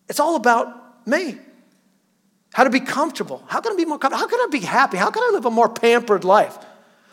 [0.08, 1.40] It's all about me
[2.56, 3.44] how to be comfortable.
[3.48, 4.18] How can I be more comfortable?
[4.18, 4.96] How can I be happy?
[4.96, 6.56] How can I live a more pampered life?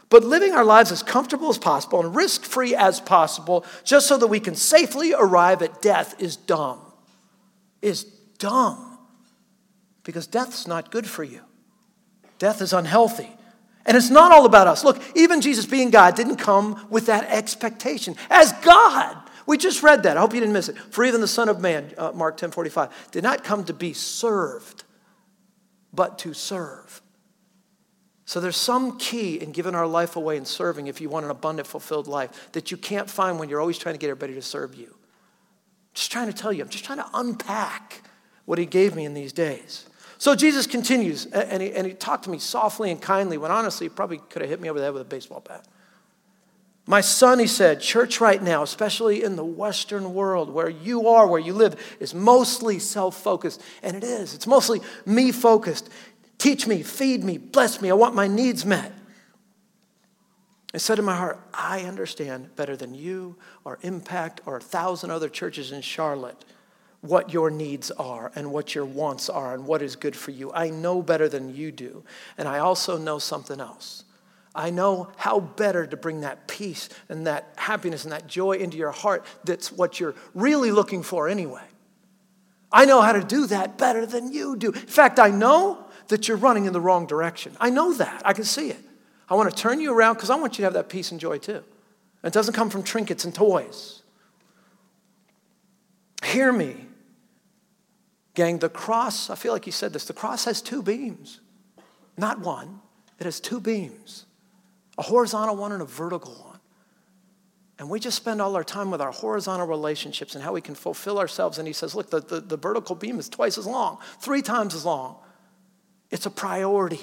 [0.08, 4.18] But living our lives as comfortable as possible and risk free as possible, just so
[4.18, 6.80] that we can safely arrive at death, is dumb.
[7.82, 8.06] Is
[8.40, 8.98] dumb.
[10.06, 11.42] Because death's not good for you,
[12.40, 13.30] death is unhealthy.
[13.86, 14.86] And it's not all about us.
[14.86, 18.16] Look, even Jesus being God didn't come with that expectation.
[18.30, 20.16] As God, we just read that.
[20.16, 20.78] I hope you didn't miss it.
[20.78, 23.92] For even the Son of Man, uh, Mark 10 45, did not come to be
[23.92, 24.86] served
[25.94, 27.02] but to serve.
[28.26, 31.32] So there's some key in giving our life away and serving if you want an
[31.32, 34.42] abundant, fulfilled life that you can't find when you're always trying to get everybody to
[34.42, 34.96] serve you.
[35.94, 38.02] Just trying to tell you, I'm just trying to unpack
[38.46, 39.86] what he gave me in these days.
[40.18, 43.86] So Jesus continues, and he, and he talked to me softly and kindly when honestly,
[43.86, 45.68] he probably could have hit me over the head with a baseball bat.
[46.86, 51.26] My son, he said, church right now, especially in the Western world where you are,
[51.26, 53.62] where you live, is mostly self focused.
[53.82, 54.34] And it is.
[54.34, 55.90] It's mostly me focused.
[56.38, 57.90] Teach me, feed me, bless me.
[57.90, 58.92] I want my needs met.
[60.74, 65.12] I said in my heart, I understand better than you or Impact or a thousand
[65.12, 66.44] other churches in Charlotte
[67.00, 70.52] what your needs are and what your wants are and what is good for you.
[70.54, 72.04] I know better than you do.
[72.38, 74.06] And I also know something else.
[74.56, 78.78] I know how better to bring that peace and that happiness and that joy into
[78.78, 81.64] your heart that's what you're really looking for anyway.
[82.72, 84.72] I know how to do that better than you do.
[84.72, 87.56] In fact, I know that you're running in the wrong direction.
[87.60, 88.22] I know that.
[88.26, 88.80] I can see it.
[89.30, 91.20] I want to turn you around because I want you to have that peace and
[91.20, 91.64] joy too.
[92.24, 94.02] It doesn't come from trinkets and toys.
[96.24, 96.88] Hear me.
[98.36, 101.40] Gang, the cross, I feel like you said this, the cross has two beams,
[102.18, 102.82] not one,
[103.20, 104.26] it has two beams
[104.98, 106.60] a horizontal one and a vertical one.
[107.80, 110.76] And we just spend all our time with our horizontal relationships and how we can
[110.76, 111.58] fulfill ourselves.
[111.58, 114.76] And he says, Look, the, the, the, vertical beam is twice as long, three times
[114.76, 115.18] as long.
[116.12, 117.02] It's a priority.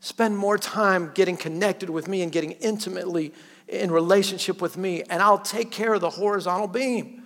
[0.00, 3.34] Spend more time getting connected with me and getting intimately
[3.66, 7.24] in relationship with me, and I'll take care of the horizontal beam.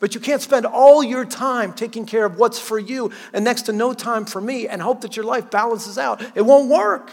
[0.00, 3.62] But you can't spend all your time taking care of what's for you and next
[3.62, 6.22] to no time for me and hope that your life balances out.
[6.36, 7.12] It won't work.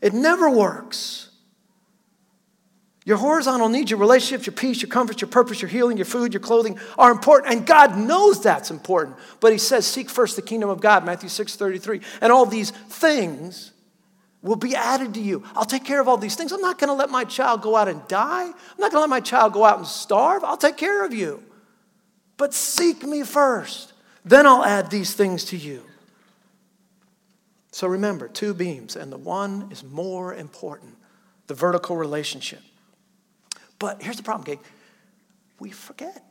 [0.00, 1.25] It never works.
[3.06, 6.34] Your horizontal needs, your relationships, your peace, your comfort, your purpose, your healing, your food,
[6.34, 7.54] your clothing are important.
[7.54, 9.16] And God knows that's important.
[9.38, 12.00] But He says, seek first the kingdom of God, Matthew 6 33.
[12.20, 13.70] And all these things
[14.42, 15.44] will be added to you.
[15.54, 16.50] I'll take care of all these things.
[16.50, 18.46] I'm not going to let my child go out and die.
[18.46, 20.42] I'm not going to let my child go out and starve.
[20.42, 21.44] I'll take care of you.
[22.36, 23.92] But seek me first.
[24.24, 25.84] Then I'll add these things to you.
[27.70, 30.96] So remember, two beams, and the one is more important
[31.46, 32.62] the vertical relationship.
[33.78, 34.60] But here's the problem, gang.
[35.58, 36.22] We forget.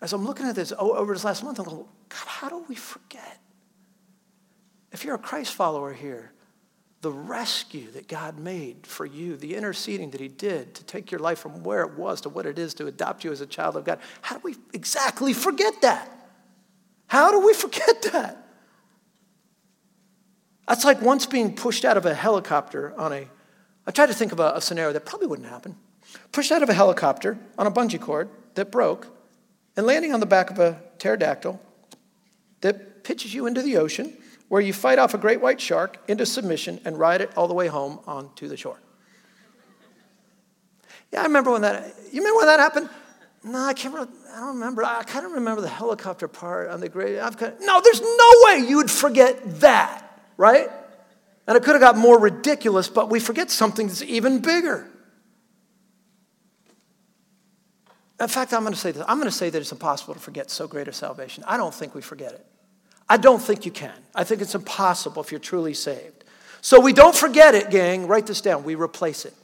[0.00, 1.78] As I'm looking at this over this last month, I'm going,
[2.08, 3.40] God, how do we forget?
[4.92, 6.32] If you're a Christ follower here,
[7.00, 11.20] the rescue that God made for you, the interceding that He did to take your
[11.20, 13.76] life from where it was to what it is to adopt you as a child
[13.76, 16.10] of God, how do we exactly forget that?
[17.06, 18.42] How do we forget that?
[20.66, 23.28] That's like once being pushed out of a helicopter on a.
[23.86, 25.76] I tried to think of a, a scenario that probably wouldn't happen
[26.32, 29.08] pushed out of a helicopter on a bungee cord that broke,
[29.76, 31.60] and landing on the back of a pterodactyl
[32.62, 34.16] that pitches you into the ocean,
[34.48, 37.54] where you fight off a great white shark into submission and ride it all the
[37.54, 38.78] way home onto the shore.
[41.12, 41.94] Yeah, I remember when that.
[42.12, 42.88] You remember when that happened?
[43.44, 43.94] No, I can't.
[43.94, 44.84] Remember, I don't remember.
[44.84, 47.18] I kind of remember the helicopter part on the great.
[47.18, 50.68] I've kind of, no, there's no way you would forget that, right?
[51.46, 54.90] And it could have got more ridiculous, but we forget something that's even bigger.
[58.20, 59.04] In fact, I'm going to say this.
[59.06, 61.44] I'm going to say that it's impossible to forget so great a salvation.
[61.46, 62.46] I don't think we forget it.
[63.08, 63.94] I don't think you can.
[64.14, 66.24] I think it's impossible if you're truly saved.
[66.60, 68.06] So we don't forget it, gang.
[68.08, 68.64] Write this down.
[68.64, 69.34] We replace it.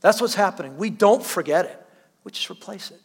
[0.00, 0.76] That's what's happening.
[0.76, 1.84] We don't forget it,
[2.24, 3.00] we just replace it.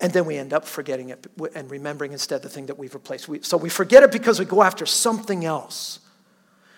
[0.00, 3.28] And then we end up forgetting it and remembering instead the thing that we've replaced.
[3.28, 6.00] We, so we forget it because we go after something else.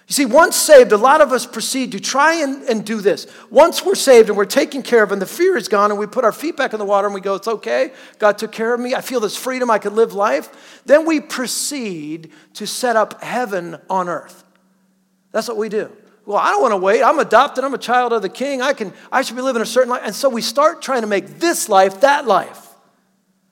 [0.07, 3.27] You see, once saved, a lot of us proceed to try and, and do this.
[3.49, 6.07] Once we're saved and we're taken care of and the fear is gone and we
[6.07, 8.75] put our feet back in the water and we go, it's okay, God took care
[8.75, 10.83] of me, I feel this freedom, I can live life.
[10.85, 14.45] Then we proceed to set up heaven on earth.
[15.33, 15.91] That's what we do.
[16.27, 17.03] Well, I don't want to wait.
[17.03, 17.65] I'm adopted.
[17.65, 18.63] I'm a child of the king.
[18.63, 20.03] I, can, I should be living a certain life.
[20.05, 22.69] And so we start trying to make this life that life.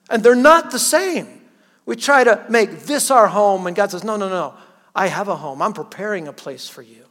[0.09, 1.41] And they're not the same.
[1.85, 4.55] We try to make this our home, and God says, No, no, no.
[4.95, 5.61] I have a home.
[5.61, 7.05] I'm preparing a place for you.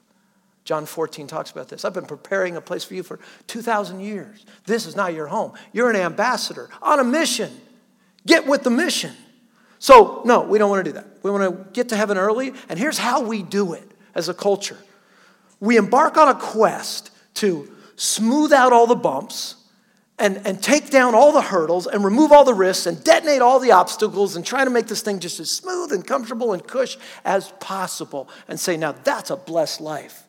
[0.65, 1.85] John 14 talks about this.
[1.85, 3.19] I've been preparing a place for you for
[3.49, 4.47] 2,000 years.
[4.65, 5.53] This is not your home.
[5.73, 7.51] You're an ambassador on a mission.
[8.27, 9.13] Get with the mission.
[9.81, 11.07] So, no, we don't want to do that.
[11.25, 14.35] We want to get to heaven early, and here's how we do it as a
[14.35, 14.79] culture
[15.63, 19.55] we embark on a quest to smooth out all the bumps
[20.23, 23.59] and, and take down all the hurdles and remove all the risks and detonate all
[23.59, 26.97] the obstacles and try to make this thing just as smooth and comfortable and cush
[27.25, 30.23] as possible and say, now that's a blessed life.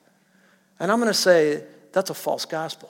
[0.79, 2.89] And I'm going to say, that's a false gospel.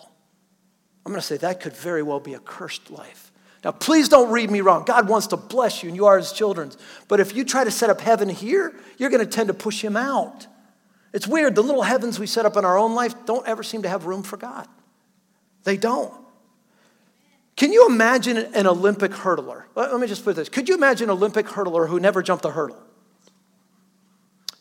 [1.05, 3.33] I'm going to say that could very well be a cursed life.
[3.65, 4.85] Now, please don't read me wrong.
[4.85, 6.71] God wants to bless you, and you are his children.
[7.09, 9.81] But if you try to set up heaven here, you're going to tend to push
[9.81, 10.47] him out.
[11.11, 11.55] It's weird.
[11.55, 14.05] The little heavens we set up in our own life don't ever seem to have
[14.05, 14.67] room for God.
[15.65, 16.22] They don't.
[17.55, 19.65] Can you imagine an Olympic hurdler?
[19.75, 20.49] Let me just put this.
[20.49, 22.77] Could you imagine an Olympic hurdler who never jumped a hurdle?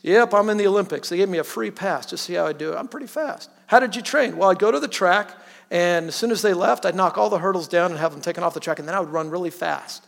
[0.02, 1.08] Yep, I'm in the Olympics.
[1.08, 2.76] They gave me a free pass to see how I do it.
[2.76, 3.50] I'm pretty fast.
[3.66, 4.36] How did you train?
[4.36, 5.30] Well, I'd go to the track,
[5.70, 8.20] and as soon as they left, I'd knock all the hurdles down and have them
[8.20, 10.04] taken off the track, and then I would run really fast.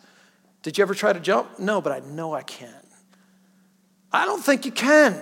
[0.62, 1.58] Did you ever try to jump?
[1.60, 2.74] No, but I know I can.
[4.12, 5.20] I don't think you can.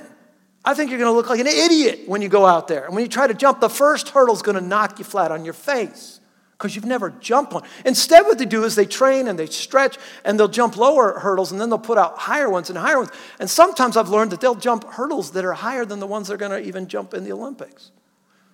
[0.64, 2.86] I think you're going to look like an idiot when you go out there.
[2.86, 5.32] And when you try to jump, the first hurdle is going to knock you flat
[5.32, 6.20] on your face
[6.62, 7.64] because you've never jumped one.
[7.84, 11.50] Instead, what they do is they train and they stretch and they'll jump lower hurdles
[11.50, 13.10] and then they'll put out higher ones and higher ones.
[13.40, 16.36] And sometimes I've learned that they'll jump hurdles that are higher than the ones they're
[16.36, 17.90] going to even jump in the Olympics.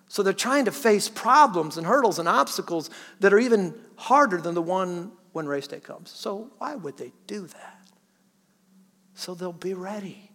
[0.08, 2.88] So they're trying to face problems and hurdles and obstacles
[3.20, 6.08] that are even harder than the one when race day comes.
[6.08, 7.88] So why would they do that?
[9.12, 10.28] So they'll be ready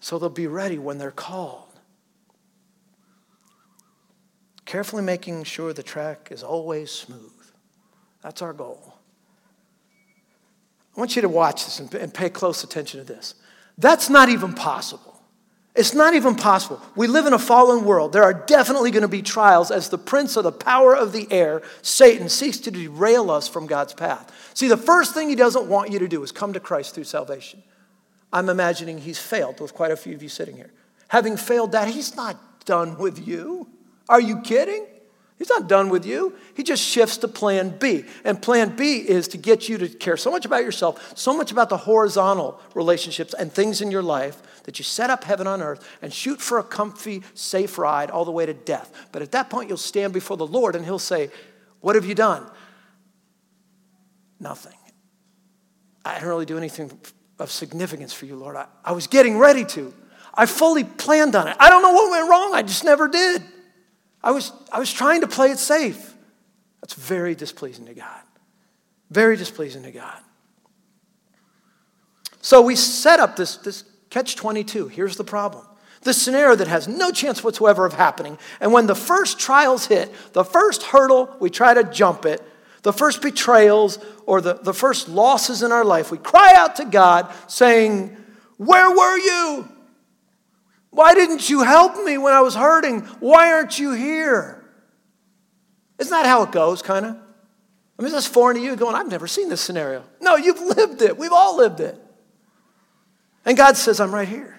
[0.00, 1.67] so they'll be ready when they're called.
[4.68, 7.32] Carefully making sure the track is always smooth.
[8.22, 8.98] That's our goal.
[10.94, 13.34] I want you to watch this and pay close attention to this.
[13.78, 15.22] That's not even possible.
[15.74, 16.82] It's not even possible.
[16.94, 18.12] We live in a fallen world.
[18.12, 21.26] There are definitely going to be trials as the prince of the power of the
[21.30, 24.30] air, Satan, seeks to derail us from God's path.
[24.52, 27.04] See, the first thing he doesn't want you to do is come to Christ through
[27.04, 27.62] salvation.
[28.34, 30.74] I'm imagining he's failed with quite a few of you sitting here.
[31.08, 33.66] Having failed that, he's not done with you.
[34.08, 34.86] Are you kidding?
[35.38, 36.34] He's not done with you.
[36.54, 38.04] He just shifts to plan B.
[38.24, 41.52] And plan B is to get you to care so much about yourself, so much
[41.52, 45.62] about the horizontal relationships and things in your life that you set up heaven on
[45.62, 48.92] earth and shoot for a comfy, safe ride all the way to death.
[49.12, 51.30] But at that point, you'll stand before the Lord and He'll say,
[51.80, 52.44] What have you done?
[54.40, 54.74] Nothing.
[56.04, 56.90] I didn't really do anything
[57.38, 58.56] of significance for you, Lord.
[58.56, 59.94] I, I was getting ready to.
[60.34, 61.56] I fully planned on it.
[61.60, 62.54] I don't know what went wrong.
[62.54, 63.42] I just never did.
[64.22, 66.14] I was, I was trying to play it safe.
[66.80, 68.22] That's very displeasing to God.
[69.10, 70.18] Very displeasing to God.
[72.40, 74.88] So we set up this, this catch 22.
[74.88, 75.66] Here's the problem
[76.02, 78.38] the scenario that has no chance whatsoever of happening.
[78.60, 82.40] And when the first trials hit, the first hurdle, we try to jump it,
[82.82, 86.84] the first betrayals or the, the first losses in our life, we cry out to
[86.84, 88.16] God saying,
[88.56, 89.68] Where were you?
[90.98, 93.02] Why didn't you help me when I was hurting?
[93.20, 94.68] Why aren't you here?
[95.96, 97.16] Isn't that how it goes, kind of?
[97.96, 100.02] I mean, that's foreign to you going, I've never seen this scenario.
[100.20, 101.16] No, you've lived it.
[101.16, 101.96] We've all lived it.
[103.44, 104.58] And God says, I'm right here.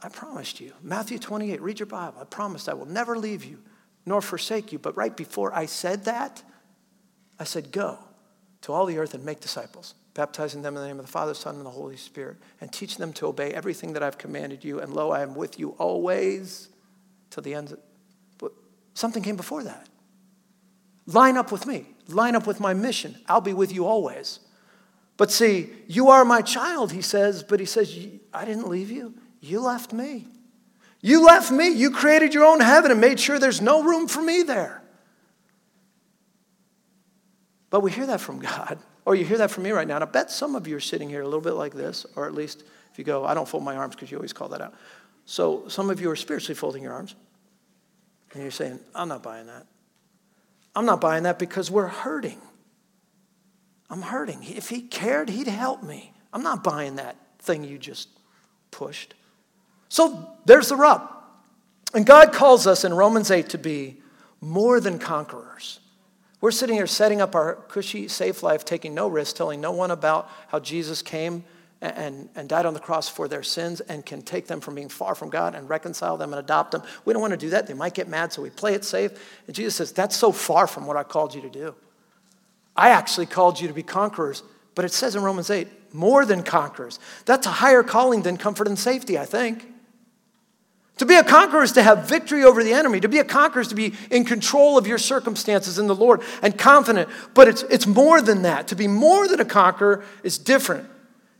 [0.00, 0.72] I promised you.
[0.80, 2.20] Matthew 28, read your Bible.
[2.20, 3.58] I promised I will never leave you
[4.06, 4.78] nor forsake you.
[4.78, 6.40] But right before I said that,
[7.40, 7.98] I said, Go
[8.60, 11.34] to all the earth and make disciples, baptizing them in the name of the Father,
[11.34, 14.80] Son, and the Holy Spirit, and teach them to obey everything that I've commanded you.
[14.80, 16.68] And lo, I am with you always
[17.30, 17.76] to the end.
[18.38, 18.52] But
[18.94, 19.88] something came before that.
[21.06, 23.16] Line up with me, line up with my mission.
[23.26, 24.38] I'll be with you always.
[25.16, 27.96] But see, you are my child, he says, but he says,
[28.32, 29.14] I didn't leave you.
[29.40, 30.26] You left me.
[31.00, 31.68] You left me.
[31.68, 34.82] You created your own heaven and made sure there's no room for me there.
[37.74, 39.96] But we hear that from God, or you hear that from me right now.
[39.96, 42.24] And I bet some of you are sitting here a little bit like this, or
[42.24, 44.60] at least if you go, I don't fold my arms because you always call that
[44.60, 44.74] out.
[45.26, 47.16] So some of you are spiritually folding your arms,
[48.32, 49.66] and you're saying, I'm not buying that.
[50.76, 52.40] I'm not buying that because we're hurting.
[53.90, 54.44] I'm hurting.
[54.44, 56.12] If he cared, he'd help me.
[56.32, 58.08] I'm not buying that thing you just
[58.70, 59.14] pushed.
[59.88, 61.10] So there's the rub.
[61.92, 64.00] And God calls us in Romans 8 to be
[64.40, 65.80] more than conquerors.
[66.44, 69.90] We're sitting here setting up our cushy, safe life, taking no risk, telling no one
[69.90, 71.42] about how Jesus came
[71.80, 74.90] and, and died on the cross for their sins and can take them from being
[74.90, 76.82] far from God and reconcile them and adopt them.
[77.06, 77.66] We don't want to do that.
[77.66, 79.12] They might get mad, so we play it safe.
[79.46, 81.74] And Jesus says, That's so far from what I called you to do.
[82.76, 84.42] I actually called you to be conquerors.
[84.74, 87.00] But it says in Romans 8, more than conquerors.
[87.24, 89.66] That's a higher calling than comfort and safety, I think.
[90.98, 93.00] To be a conqueror is to have victory over the enemy.
[93.00, 96.22] To be a conqueror is to be in control of your circumstances in the Lord
[96.40, 97.08] and confident.
[97.34, 98.68] But it's, it's more than that.
[98.68, 100.88] To be more than a conqueror is different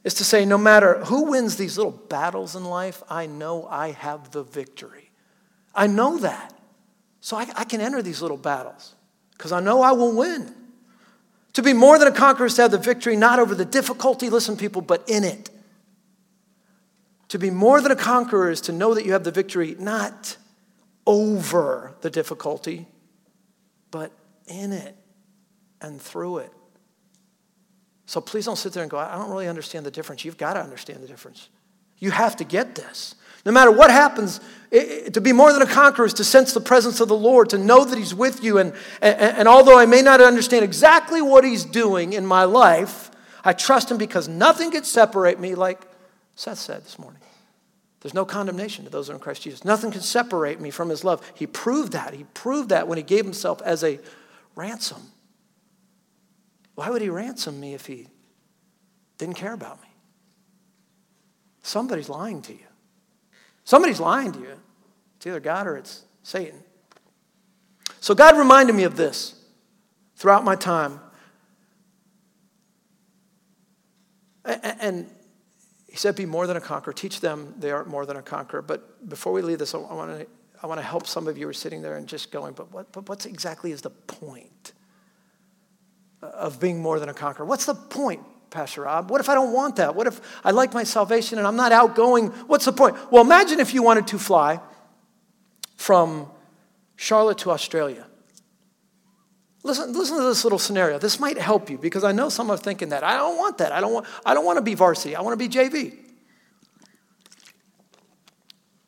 [0.02, 3.92] is to say, no matter who wins these little battles in life, I know I
[3.92, 5.10] have the victory.
[5.74, 6.52] I know that.
[7.20, 8.94] So I, I can enter these little battles
[9.32, 10.52] because I know I will win.
[11.54, 14.28] To be more than a conqueror is to have the victory not over the difficulty,
[14.28, 15.48] listen, people, but in it.
[17.28, 20.36] To be more than a conqueror is to know that you have the victory not
[21.06, 22.86] over the difficulty,
[23.90, 24.12] but
[24.46, 24.96] in it
[25.80, 26.52] and through it.
[28.06, 30.24] So please don't sit there and go, I don't really understand the difference.
[30.24, 31.48] You've got to understand the difference.
[31.98, 33.14] You have to get this.
[33.46, 36.52] No matter what happens, it, it, to be more than a conqueror is to sense
[36.52, 38.58] the presence of the Lord, to know that He's with you.
[38.58, 43.10] And, and, and although I may not understand exactly what He's doing in my life,
[43.44, 45.86] I trust Him because nothing could separate me, like
[46.34, 47.20] Seth said this morning.
[48.00, 49.64] There's no condemnation to those who are in Christ Jesus.
[49.64, 51.24] Nothing can separate me from His love.
[51.34, 52.12] He proved that.
[52.14, 53.98] He proved that when He gave Himself as a
[54.56, 55.02] ransom.
[56.74, 58.08] Why would he ransom me if he
[59.18, 59.88] didn't care about me?
[61.62, 62.66] Somebody's lying to you.
[63.64, 64.60] Somebody's lying to you.
[65.16, 66.62] It's either God or it's Satan.
[68.00, 69.34] So God reminded me of this
[70.16, 71.00] throughout my time.
[74.44, 75.08] And
[75.94, 76.92] he said, Be more than a conqueror.
[76.92, 78.62] Teach them they aren't more than a conqueror.
[78.62, 80.26] But before we leave this, I want to,
[80.60, 82.72] I want to help some of you who are sitting there and just going, But
[82.72, 84.72] what but what's exactly is the point?
[86.32, 87.44] of being more than a conqueror.
[87.44, 89.10] What's the point, Pastor Rob?
[89.10, 89.94] What if I don't want that?
[89.94, 92.28] What if I like my salvation and I'm not outgoing?
[92.48, 92.96] What's the point?
[93.12, 94.58] Well, imagine if you wanted to fly
[95.76, 96.30] from
[96.96, 98.06] Charlotte to Australia.
[99.64, 100.98] Listen, listen to this little scenario.
[100.98, 103.02] This might help you because I know some are thinking that.
[103.02, 103.72] I don't want that.
[103.72, 105.16] I don't want, I don't want to be varsity.
[105.16, 105.96] I want to be JV.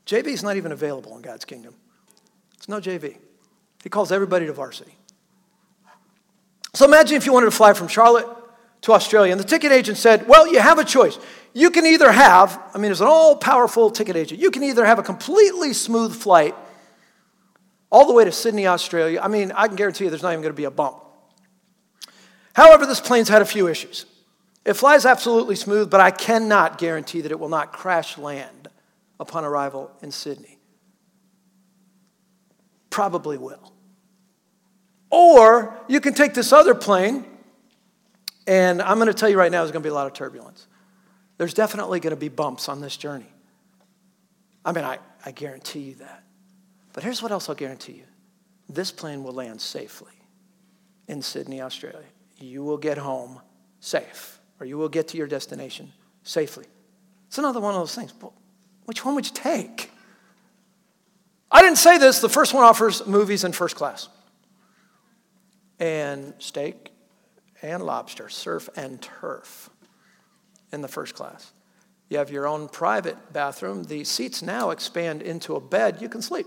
[0.06, 1.74] JV is not even available in God's kingdom.
[2.56, 3.16] It's no JV.
[3.82, 4.94] He calls everybody to varsity.
[6.74, 8.26] So imagine if you wanted to fly from Charlotte
[8.82, 11.18] to Australia, and the ticket agent said, Well, you have a choice.
[11.54, 14.84] You can either have, I mean, it's an all powerful ticket agent, you can either
[14.84, 16.54] have a completely smooth flight
[17.90, 19.20] all the way to Sydney, Australia.
[19.22, 21.02] I mean, I can guarantee you there's not even going to be a bump.
[22.54, 24.06] However, this plane's had a few issues.
[24.64, 28.68] It flies absolutely smooth, but I cannot guarantee that it will not crash land
[29.20, 30.58] upon arrival in Sydney.
[32.90, 33.72] Probably will.
[35.10, 37.24] Or you can take this other plane,
[38.46, 40.14] and I'm going to tell you right now, there's going to be a lot of
[40.14, 40.66] turbulence.
[41.38, 43.32] There's definitely going to be bumps on this journey.
[44.64, 46.24] I mean, I, I guarantee you that.
[46.96, 48.04] But here's what else I'll guarantee you
[48.68, 50.14] this plane will land safely
[51.06, 52.08] in Sydney, Australia.
[52.38, 53.40] You will get home
[53.80, 55.92] safe, or you will get to your destination
[56.24, 56.64] safely.
[57.28, 58.12] It's another one of those things.
[58.86, 59.90] Which one would you take?
[61.50, 62.20] I didn't say this.
[62.20, 64.08] The first one offers movies in first class
[65.78, 66.90] and steak
[67.60, 69.68] and lobster, surf and turf
[70.72, 71.52] in the first class.
[72.08, 73.84] You have your own private bathroom.
[73.84, 76.00] The seats now expand into a bed.
[76.00, 76.46] You can sleep.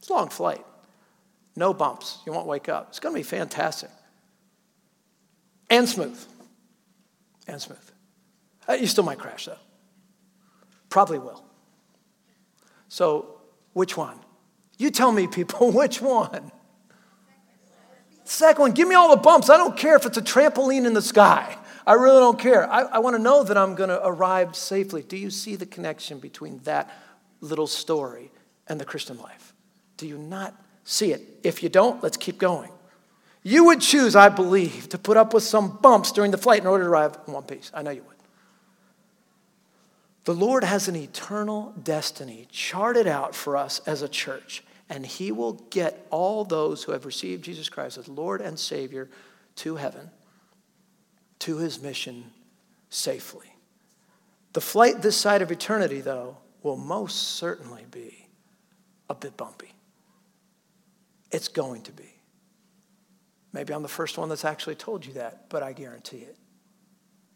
[0.00, 0.64] It's a long flight.
[1.56, 2.18] No bumps.
[2.26, 2.88] You won't wake up.
[2.88, 3.90] It's going to be fantastic.
[5.68, 6.18] And smooth.
[7.46, 7.78] And smooth.
[8.68, 9.58] Uh, you still might crash, though.
[10.88, 11.44] Probably will.
[12.88, 13.40] So,
[13.74, 14.18] which one?
[14.78, 16.50] You tell me, people, which one?
[18.24, 19.50] Second one, give me all the bumps.
[19.50, 21.56] I don't care if it's a trampoline in the sky.
[21.86, 22.70] I really don't care.
[22.70, 25.02] I, I want to know that I'm going to arrive safely.
[25.02, 26.90] Do you see the connection between that
[27.40, 28.30] little story
[28.68, 29.52] and the Christian life?
[30.00, 31.20] Do you not see it?
[31.42, 32.70] If you don't, let's keep going.
[33.42, 36.66] You would choose, I believe, to put up with some bumps during the flight in
[36.66, 37.70] order to arrive in one piece.
[37.74, 38.16] I know you would.
[40.24, 45.32] The Lord has an eternal destiny charted out for us as a church and he
[45.32, 49.08] will get all those who have received Jesus Christ as Lord and Savior
[49.56, 50.10] to heaven.
[51.40, 52.32] to his mission
[52.90, 53.46] safely.
[54.52, 58.26] The flight this side of eternity, though, will most certainly be
[59.08, 59.72] a bit bumpy.
[61.30, 62.14] It's going to be.
[63.52, 66.36] Maybe I'm the first one that's actually told you that, but I guarantee it.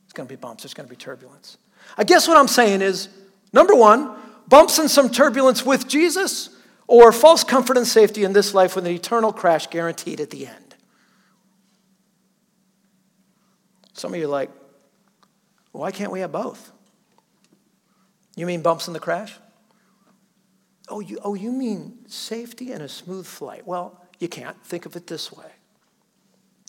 [0.05, 1.59] It's going to be bumps, it's going to be turbulence.
[1.99, 3.09] I guess what I'm saying is
[3.53, 4.15] number one,
[4.49, 6.51] bumps and some turbulence with Jesus,
[6.87, 10.47] or false comfort and safety in this life with an eternal crash guaranteed at the
[10.47, 10.77] end.
[13.95, 14.51] Some of you are like,
[15.73, 16.73] why can't we have both?
[18.37, 19.35] You mean bumps in the crash?
[20.89, 23.67] Oh, you, oh, you mean safety and a smooth flight?
[23.67, 24.63] Well, you can't.
[24.65, 25.47] Think of it this way.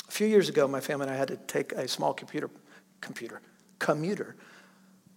[0.07, 2.49] A few years ago, my family and I had to take a small computer,
[3.01, 3.41] computer,
[3.79, 4.35] commuter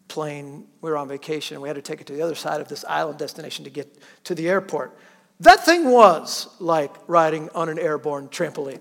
[0.09, 0.67] plane.
[0.81, 2.69] We were on vacation and we had to take it to the other side of
[2.69, 4.99] this island destination to get to the airport.
[5.41, 8.81] That thing was like riding on an airborne trampoline.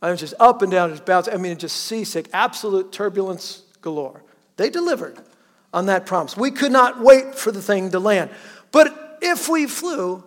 [0.00, 1.34] I was just up and down, just bouncing.
[1.34, 4.22] I mean, just seasick, absolute turbulence galore.
[4.56, 5.20] They delivered
[5.74, 6.36] on that promise.
[6.36, 8.30] We could not wait for the thing to land.
[8.70, 10.24] But if we flew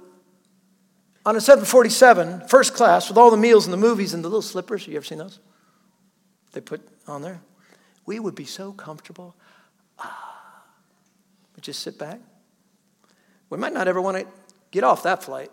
[1.26, 4.42] on a 747, first class, with all the meals and the movies and the little
[4.42, 5.40] slippers, you ever seen those?
[6.54, 7.42] They put on there.
[8.06, 9.36] We would be so comfortable.
[10.00, 10.64] Ah,
[11.56, 12.20] we just sit back.
[13.50, 14.28] We might not ever want to
[14.72, 15.52] get off that flight.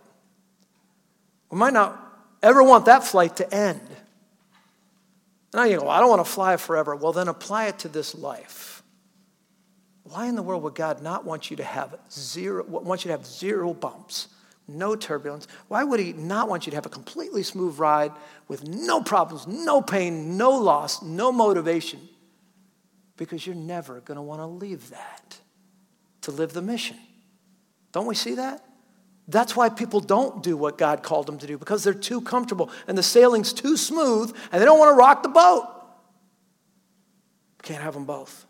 [1.51, 2.01] We might not
[2.43, 3.81] ever want that flight to end.
[5.55, 6.95] Now you go, well, I don't want to fly forever.
[6.95, 8.78] Well, then apply it to this life.
[10.11, 13.17] Why in the world would God not want you to have zero, want you to
[13.17, 14.29] have zero bumps,
[14.67, 15.47] no turbulence?
[15.69, 18.13] Why would He not want you to have a completely smooth ride
[18.47, 22.01] with no problems, no pain, no loss, no motivation?
[23.17, 25.39] Because you're never going to want to leave that
[26.23, 26.97] to live the mission.
[27.93, 28.65] Don't we see that?
[29.27, 32.71] That's why people don't do what God called them to do because they're too comfortable
[32.87, 35.69] and the sailing's too smooth and they don't want to rock the boat.
[37.63, 38.47] Can't have them both.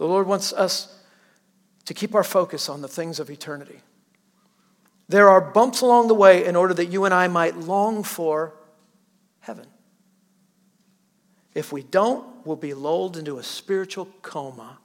[0.00, 0.96] The Lord wants us
[1.84, 3.80] to keep our focus on the things of eternity.
[5.10, 8.54] There are bumps along the way in order that you and I might long for
[9.40, 9.66] heaven.
[11.54, 14.78] If we don't, we'll be lulled into a spiritual coma.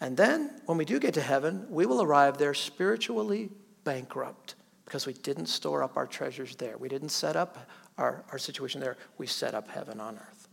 [0.00, 3.50] And then, when we do get to heaven, we will arrive there spiritually
[3.82, 6.78] bankrupt because we didn't store up our treasures there.
[6.78, 7.58] We didn't set up
[7.96, 8.98] our, our situation there.
[9.16, 10.48] We set up heaven on earth.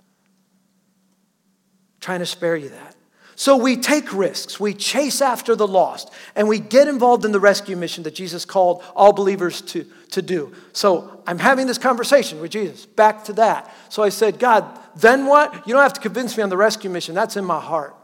[1.99, 2.95] Trying to spare you that.
[3.37, 7.39] So we take risks, we chase after the lost, and we get involved in the
[7.39, 10.53] rescue mission that Jesus called all believers to, to do.
[10.71, 13.73] So I'm having this conversation with Jesus, back to that.
[13.89, 14.65] So I said, God,
[14.95, 15.67] then what?
[15.67, 17.95] You don't have to convince me on the rescue mission, that's in my heart.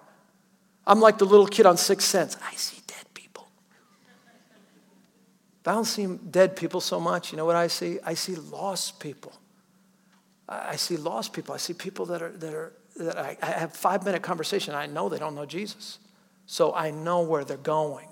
[0.85, 2.35] I'm like the little kid on Sixth Sense.
[2.43, 3.47] I see dead people.
[5.65, 7.31] I don't see dead people so much.
[7.31, 7.99] You know what I see?
[8.03, 9.31] I see lost people.
[10.49, 11.53] I see lost people.
[11.53, 14.75] I see people that are, that are, that I, I have five minute conversation.
[14.75, 15.99] I know they don't know Jesus.
[16.45, 18.07] So I know where they're going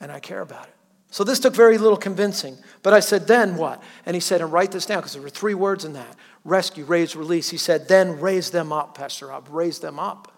[0.00, 0.74] and I care about it.
[1.10, 2.56] So this took very little convincing.
[2.82, 3.82] But I said, then what?
[4.06, 6.84] And he said, and write this down because there were three words in that rescue,
[6.84, 7.50] raise, release.
[7.50, 10.32] He said, then raise them up, Pastor Rob, raise them up.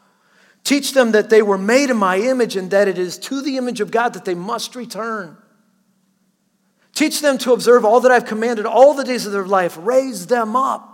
[0.65, 3.57] Teach them that they were made in my image and that it is to the
[3.57, 5.37] image of God that they must return.
[6.95, 9.77] Teach them to observe all that I've commanded all the days of their life.
[9.81, 10.92] Raise them up.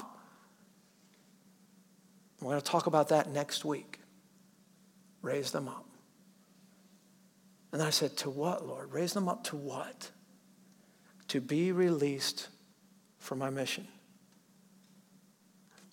[2.48, 3.98] We're going to talk about that next week.
[5.20, 5.84] Raise them up.
[7.72, 8.90] And I said, To what, Lord?
[8.90, 10.10] Raise them up to what?
[11.28, 12.48] To be released
[13.18, 13.86] for my mission.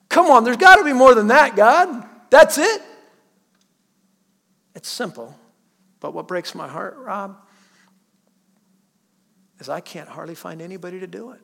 [0.07, 2.07] Come on, there's got to be more than that, God.
[2.29, 2.81] That's it.
[4.75, 5.37] It's simple.
[5.99, 7.35] But what breaks my heart, Rob,
[9.59, 11.41] is I can't hardly find anybody to do it.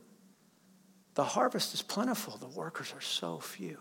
[1.16, 3.78] The harvest is plentiful, the workers are so few.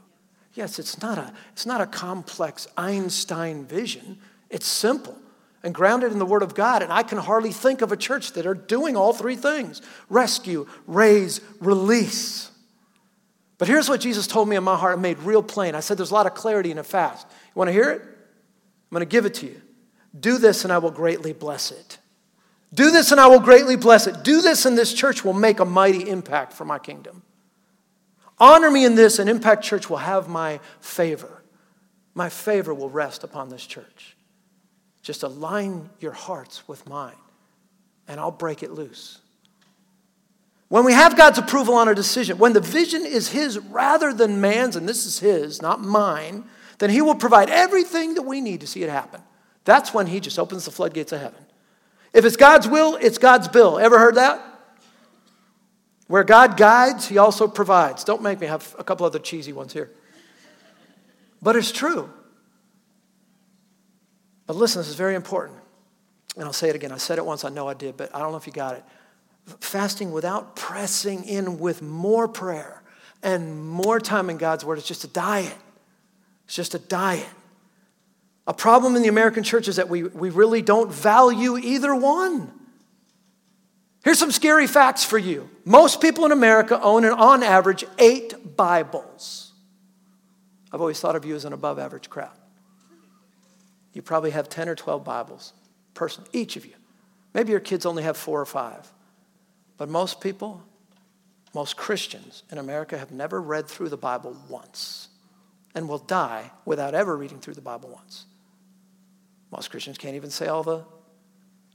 [0.55, 5.17] Yes, it's not a, it's not a complex Einstein vision, it's simple
[5.63, 6.83] and grounded in the Word of God.
[6.83, 10.67] And I can hardly think of a church that are doing all three things rescue,
[10.87, 12.51] raise, release.
[13.59, 15.75] But here's what Jesus told me in my heart and made real plain.
[15.75, 17.27] I said, There's a lot of clarity in a fast.
[17.31, 18.01] You want to hear it?
[18.01, 19.61] I'm going to give it to you.
[20.19, 21.99] Do this, and I will greatly bless it.
[22.73, 24.23] Do this and I will greatly bless it.
[24.23, 27.23] Do this and this church will make a mighty impact for my kingdom.
[28.41, 31.43] Honor me in this, and Impact Church will have my favor.
[32.15, 34.17] My favor will rest upon this church.
[35.03, 37.15] Just align your hearts with mine,
[38.09, 39.19] and I'll break it loose.
[40.69, 44.41] When we have God's approval on a decision, when the vision is His rather than
[44.41, 46.45] man's, and this is His, not mine,
[46.79, 49.21] then He will provide everything that we need to see it happen.
[49.65, 51.45] That's when He just opens the floodgates of heaven.
[52.13, 53.79] If it's God's will, it's God's bill.
[53.79, 54.43] Ever heard that?
[56.11, 58.03] Where God guides, He also provides.
[58.03, 59.93] Don't make me have a couple other cheesy ones here.
[61.41, 62.11] But it's true.
[64.49, 65.61] But listen, this is very important.
[66.35, 66.91] And I'll say it again.
[66.91, 68.75] I said it once, I know I did, but I don't know if you got
[68.75, 68.85] it.
[69.61, 72.83] Fasting without pressing in with more prayer
[73.23, 75.57] and more time in God's Word is just a diet.
[76.47, 77.31] It's just a diet.
[78.49, 82.60] A problem in the American church is that we, we really don't value either one.
[84.03, 85.51] Here's some scary facts for you.
[85.65, 89.53] Most people in America own, on average, eight Bibles.
[90.73, 92.37] I've always thought of you as an above average crowd.
[93.93, 95.53] You probably have 10 or 12 Bibles,
[95.95, 96.75] person, each of you.
[97.35, 98.91] Maybe your kids only have four or five.
[99.77, 100.63] But most people,
[101.55, 105.09] most Christians in America have never read through the Bible once
[105.75, 108.27] and will die without ever reading through the Bible once.
[109.51, 110.85] Most Christians can't even say all the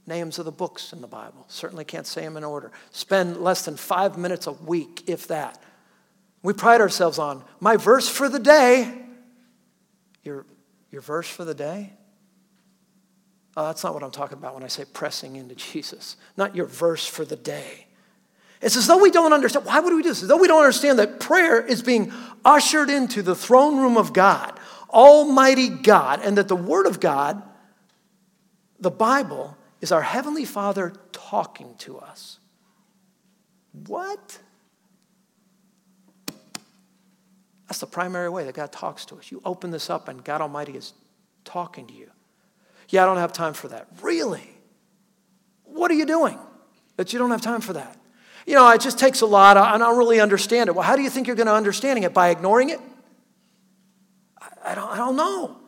[0.06, 1.44] names of the books in the Bible.
[1.48, 2.70] Certainly can't say them in order.
[2.90, 5.62] Spend less than five minutes a week, if that.
[6.42, 9.02] We pride ourselves on my verse for the day.
[10.22, 10.46] Your,
[10.90, 11.92] your verse for the day?
[13.56, 16.16] Oh, that's not what I'm talking about when I say pressing into Jesus.
[16.36, 17.86] Not your verse for the day.
[18.60, 19.66] It's as though we don't understand.
[19.66, 20.22] Why would we do this?
[20.22, 22.12] As though we don't understand that prayer is being
[22.44, 24.58] ushered into the throne room of God,
[24.90, 27.42] Almighty God, and that the Word of God,
[28.78, 29.56] the Bible,
[29.86, 32.40] is our Heavenly Father talking to us.
[33.86, 34.40] What?
[37.68, 39.30] That's the primary way that God talks to us.
[39.30, 40.92] You open this up, and God Almighty is
[41.44, 42.10] talking to you.
[42.88, 43.86] Yeah, I don't have time for that.
[44.02, 44.50] Really?
[45.62, 46.36] What are you doing
[46.96, 47.96] that you don't have time for that?
[48.44, 49.56] You know, it just takes a lot.
[49.56, 50.74] I don't really understand it.
[50.74, 52.12] Well, how do you think you're going to understanding it?
[52.12, 52.80] By ignoring it?
[54.64, 55.58] I don't, I don't know.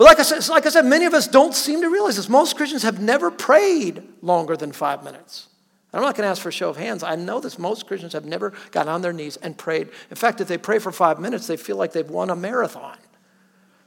[0.00, 2.30] But like I, said, like I said, many of us don't seem to realize this.
[2.30, 5.48] Most Christians have never prayed longer than five minutes.
[5.92, 7.02] I'm not going to ask for a show of hands.
[7.02, 7.58] I know this.
[7.58, 9.90] Most Christians have never gotten on their knees and prayed.
[10.08, 12.96] In fact, if they pray for five minutes, they feel like they've won a marathon.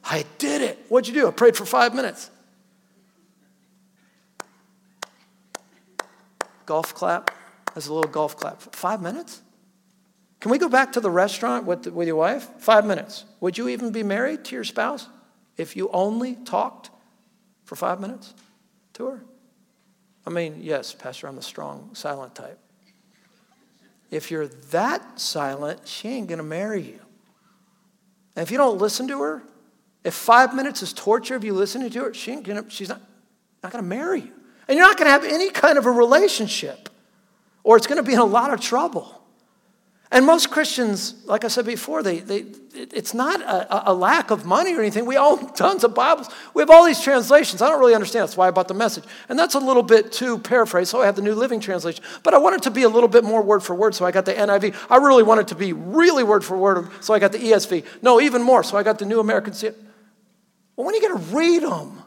[0.04, 0.86] I did it.
[0.88, 1.28] What'd you do?
[1.28, 2.30] I prayed for five minutes.
[6.68, 7.32] Golf clap.
[7.74, 8.62] That's a little golf clap.
[8.62, 9.42] Five minutes?
[10.42, 12.48] Can we go back to the restaurant with, with your wife?
[12.60, 13.26] Five minutes.
[13.40, 15.08] Would you even be married to your spouse
[15.58, 16.90] if you only talked
[17.66, 18.34] for five minutes
[18.94, 19.24] to her?
[20.26, 22.60] I mean, yes, Pastor, I'm the strong, silent type.
[24.10, 27.00] If you're that silent, she ain't to marry you.
[28.36, 29.44] And if you don't listen to her,
[30.04, 33.02] if five minutes is torture of you listening to her, she ain't gonna, she's not,
[33.62, 34.34] not to marry you.
[34.68, 36.90] And you're not to have any kind of a relationship,
[37.64, 39.23] or it's to be in a lot of trouble.
[40.14, 42.46] And most Christians, like I said before, they, they,
[42.76, 45.08] it's not a, a, lack of money or anything.
[45.08, 46.30] We own tons of Bibles.
[46.54, 47.64] We have all these translations.
[47.64, 48.22] I don't really understand.
[48.22, 49.06] That's why I bought the message.
[49.28, 52.06] And that's a little bit too paraphrased, so I have the New Living Translation.
[52.22, 54.12] But I want it to be a little bit more word for word, so I
[54.12, 54.76] got the NIV.
[54.88, 57.84] I really want it to be really word for word, so I got the ESV.
[58.04, 59.54] No, even more, so I got the New American.
[60.76, 62.04] Well, when are you going to read them?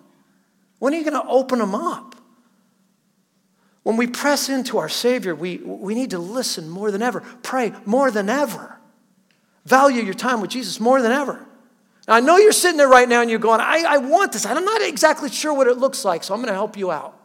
[0.78, 2.15] When are you going to open them up?
[3.86, 7.72] When we press into our Savior, we, we need to listen more than ever, pray
[7.84, 8.80] more than ever,
[9.64, 11.46] value your time with Jesus more than ever.
[12.08, 14.44] Now, I know you're sitting there right now and you're going, I, I want this.
[14.44, 17.16] I'm not exactly sure what it looks like, so I'm going to help you out.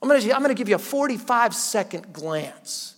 [0.00, 2.94] I'm going, to, I'm going to give you a 45 second glance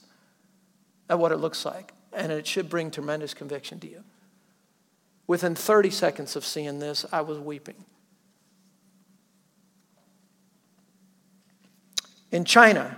[1.08, 4.04] at what it looks like, and it should bring tremendous conviction to you.
[5.26, 7.86] Within 30 seconds of seeing this, I was weeping.
[12.32, 12.96] In China,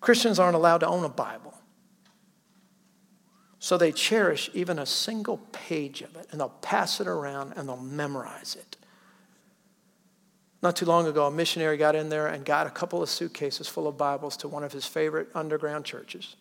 [0.00, 1.54] Christians aren't allowed to own a Bible.
[3.58, 7.68] So they cherish even a single page of it and they'll pass it around and
[7.68, 8.76] they'll memorize it.
[10.62, 13.68] Not too long ago, a missionary got in there and got a couple of suitcases
[13.68, 16.36] full of Bibles to one of his favorite underground churches.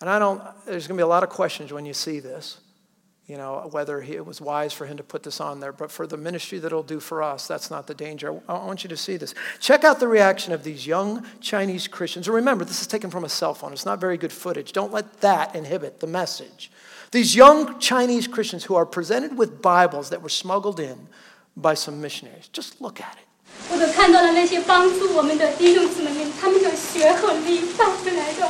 [0.00, 2.60] And I don't, there's going to be a lot of questions when you see this
[3.27, 5.71] you know, whether he, it was wise for him to put this on there.
[5.71, 8.35] But for the ministry that it'll do for us, that's not the danger.
[8.49, 9.33] I want you to see this.
[9.61, 12.27] Check out the reaction of these young Chinese Christians.
[12.27, 14.73] And remember, this is taken from a cell phone, it's not very good footage.
[14.73, 16.69] Don't let that inhibit the message.
[17.11, 21.07] These young Chinese Christians who are presented with Bibles that were smuggled in
[21.55, 22.49] by some missionaries.
[22.51, 23.27] Just look at it.
[23.69, 28.49] 或者看到了那些帮助我们的弟兄姊妹们，他们的血和力带回来的，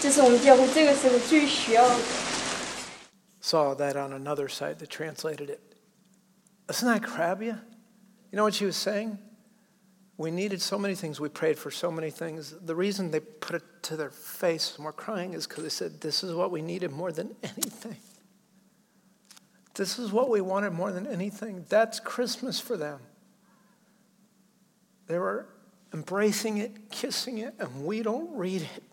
[0.00, 1.94] 这是我们教会这个时候最需要的。
[3.49, 5.59] Saw that on another site that translated it.
[6.69, 7.57] Isn't that crab you?
[8.31, 9.17] You know what she was saying?
[10.17, 11.19] We needed so many things.
[11.19, 12.53] We prayed for so many things.
[12.61, 15.99] The reason they put it to their face and were crying is because they said,
[15.99, 17.97] This is what we needed more than anything.
[19.73, 21.65] This is what we wanted more than anything.
[21.69, 22.99] That's Christmas for them.
[25.07, 25.47] They were
[25.91, 28.83] embracing it, kissing it, and we don't read it.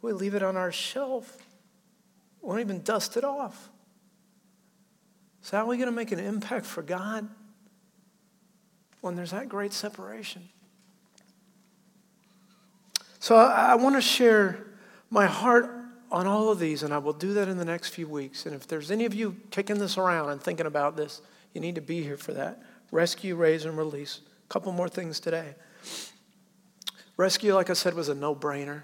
[0.00, 1.41] We leave it on our shelf.
[2.42, 3.70] Won't even dust it off.
[5.42, 7.28] So, how are we going to make an impact for God
[9.00, 10.48] when there's that great separation?
[13.18, 14.66] So, I, I want to share
[15.08, 15.70] my heart
[16.10, 18.44] on all of these, and I will do that in the next few weeks.
[18.44, 21.22] And if there's any of you kicking this around and thinking about this,
[21.54, 22.62] you need to be here for that.
[22.90, 24.20] Rescue, raise, and release.
[24.44, 25.54] A couple more things today.
[27.16, 28.82] Rescue, like I said, was a no brainer.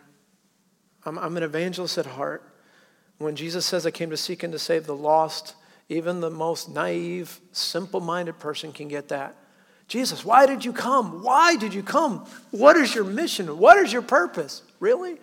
[1.04, 2.42] I'm, I'm an evangelist at heart.
[3.18, 5.54] When Jesus says, I came to seek and to save the lost,
[5.88, 9.34] even the most naive, simple minded person can get that.
[9.88, 11.22] Jesus, why did you come?
[11.22, 12.26] Why did you come?
[12.50, 13.58] What is your mission?
[13.58, 14.62] What is your purpose?
[14.80, 15.16] Really?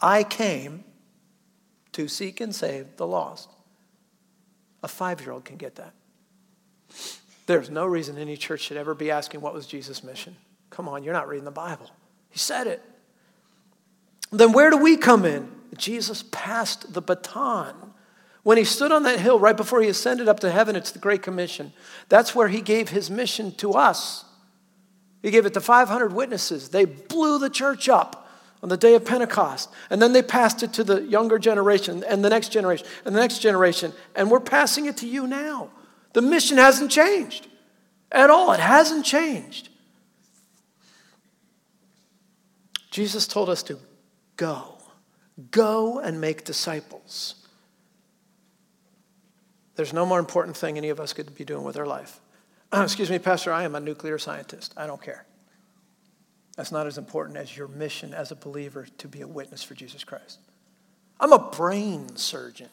[0.00, 0.84] I came
[1.92, 3.48] to seek and save the lost.
[4.82, 5.94] A five year old can get that.
[7.46, 10.36] There's no reason any church should ever be asking, What was Jesus' mission?
[10.70, 11.90] Come on, you're not reading the Bible.
[12.28, 12.82] He said it.
[14.30, 15.50] Then where do we come in?
[15.76, 17.74] Jesus passed the baton.
[18.42, 20.98] When he stood on that hill right before he ascended up to heaven, it's the
[20.98, 21.72] Great Commission.
[22.08, 24.24] That's where he gave his mission to us.
[25.22, 26.70] He gave it to 500 witnesses.
[26.70, 28.28] They blew the church up
[28.62, 29.70] on the day of Pentecost.
[29.90, 33.20] And then they passed it to the younger generation and the next generation and the
[33.20, 33.92] next generation.
[34.14, 35.70] And we're passing it to you now.
[36.12, 37.48] The mission hasn't changed
[38.10, 39.68] at all, it hasn't changed.
[42.90, 43.78] Jesus told us to
[44.36, 44.77] go.
[45.50, 47.34] Go and make disciples.
[49.76, 52.20] There's no more important thing any of us could be doing with our life.
[52.72, 54.74] excuse me, Pastor, I am a nuclear scientist.
[54.76, 55.24] I don't care.
[56.56, 59.74] That's not as important as your mission as a believer to be a witness for
[59.74, 60.40] Jesus Christ.
[61.20, 62.70] I'm a brain surgeon,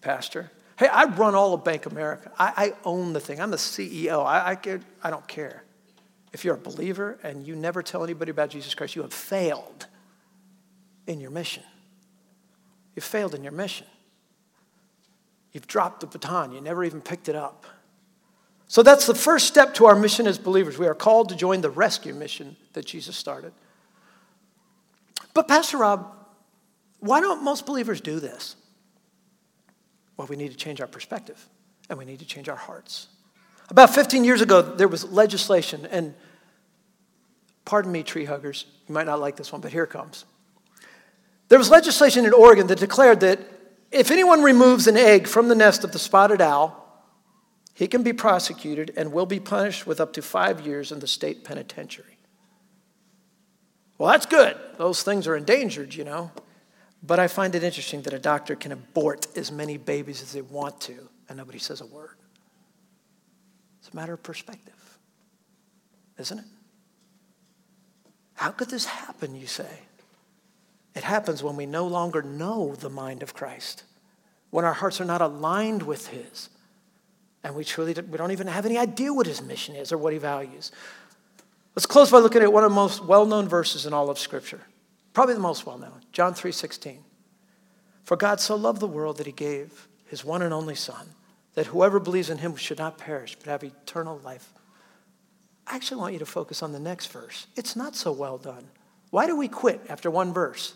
[0.00, 0.50] Pastor.
[0.76, 2.32] Hey, I run all of Bank America.
[2.36, 3.40] I, I own the thing.
[3.40, 4.24] I'm the CEO.
[4.26, 5.62] I, I, I don't care.
[6.32, 9.86] If you're a believer and you never tell anybody about Jesus Christ, you have failed
[11.06, 11.62] in your mission.
[12.96, 13.86] You've failed in your mission.
[15.52, 17.66] You've dropped the baton, you never even picked it up.
[18.68, 20.76] So that's the first step to our mission as believers.
[20.76, 23.52] We are called to join the rescue mission that Jesus started.
[25.34, 26.12] But, Pastor Rob,
[26.98, 28.56] why don't most believers do this?
[30.16, 31.48] Well, we need to change our perspective
[31.88, 33.08] and we need to change our hearts.
[33.68, 36.14] About 15 years ago, there was legislation, and
[37.64, 40.24] pardon me, tree huggers, you might not like this one, but here it comes.
[41.48, 43.40] There was legislation in Oregon that declared that
[43.92, 46.82] if anyone removes an egg from the nest of the spotted owl,
[47.74, 51.06] he can be prosecuted and will be punished with up to five years in the
[51.06, 52.18] state penitentiary.
[53.98, 54.56] Well, that's good.
[54.76, 56.30] Those things are endangered, you know.
[57.02, 60.42] But I find it interesting that a doctor can abort as many babies as they
[60.42, 62.16] want to, and nobody says a word.
[63.80, 64.98] It's a matter of perspective,
[66.18, 66.44] isn't it?
[68.34, 69.80] How could this happen, you say?
[70.96, 73.84] It happens when we no longer know the mind of Christ,
[74.50, 76.48] when our hearts are not aligned with His,
[77.44, 80.14] and we truly we don't even have any idea what His mission is or what
[80.14, 80.72] He values.
[81.76, 84.62] Let's close by looking at one of the most well-known verses in all of Scripture,
[85.12, 87.04] probably the most well-known, John 3:16.
[88.02, 91.08] For God so loved the world that He gave His one and only Son,
[91.54, 94.54] that whoever believes in Him should not perish but have eternal life.
[95.66, 97.48] I actually want you to focus on the next verse.
[97.54, 98.68] It's not so well done.
[99.10, 100.72] Why do we quit after one verse?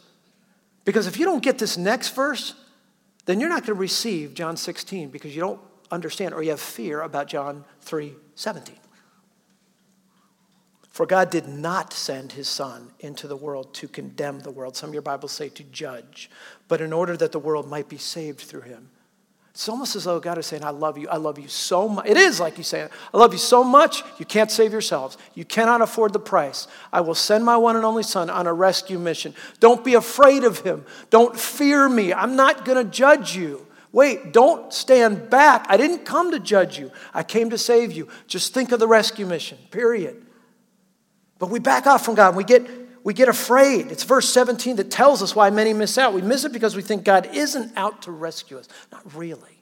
[0.84, 2.54] Because if you don't get this next verse,
[3.26, 5.60] then you're not going to receive John 16 because you don't
[5.90, 8.76] understand or you have fear about John 3 17.
[10.90, 14.76] For God did not send his Son into the world to condemn the world.
[14.76, 16.30] Some of your Bibles say to judge,
[16.68, 18.90] but in order that the world might be saved through him.
[19.50, 21.08] It's almost as though God is saying, I love you.
[21.08, 22.06] I love you so much.
[22.06, 25.18] It is like you saying, I love you so much, you can't save yourselves.
[25.34, 26.68] You cannot afford the price.
[26.92, 29.34] I will send my one and only Son on a rescue mission.
[29.58, 30.84] Don't be afraid of Him.
[31.10, 32.12] Don't fear me.
[32.12, 33.66] I'm not going to judge you.
[33.92, 35.66] Wait, don't stand back.
[35.68, 38.08] I didn't come to judge you, I came to save you.
[38.28, 40.24] Just think of the rescue mission, period.
[41.40, 42.28] But we back off from God.
[42.28, 42.68] And we get
[43.10, 43.90] we get afraid.
[43.90, 46.14] It's verse 17 that tells us why many miss out.
[46.14, 48.68] We miss it because we think God isn't out to rescue us.
[48.92, 49.58] Not really.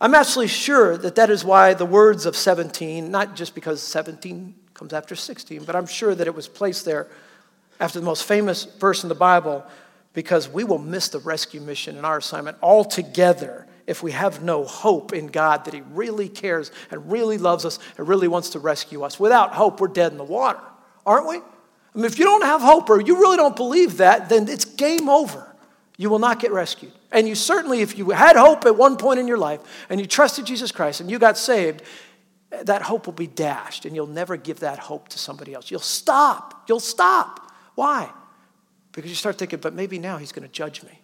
[0.00, 4.54] I'm absolutely sure that that is why the words of 17, not just because 17
[4.72, 7.08] comes after 16, but I'm sure that it was placed there
[7.78, 9.62] after the most famous verse in the Bible
[10.14, 14.64] because we will miss the rescue mission and our assignment altogether if we have no
[14.64, 18.60] hope in God that He really cares and really loves us and really wants to
[18.60, 19.20] rescue us.
[19.20, 20.62] Without hope, we're dead in the water,
[21.04, 21.40] aren't we?
[21.94, 24.64] I mean, if you don't have hope or you really don't believe that, then it's
[24.64, 25.46] game over.
[25.98, 26.92] You will not get rescued.
[27.10, 30.06] And you certainly, if you had hope at one point in your life and you
[30.06, 31.82] trusted Jesus Christ and you got saved,
[32.50, 35.70] that hope will be dashed and you'll never give that hope to somebody else.
[35.70, 36.64] You'll stop.
[36.68, 37.52] You'll stop.
[37.74, 38.10] Why?
[38.92, 40.98] Because you start thinking, but maybe now he's going to judge me.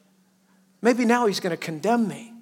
[0.81, 2.33] Maybe now he's going to condemn me.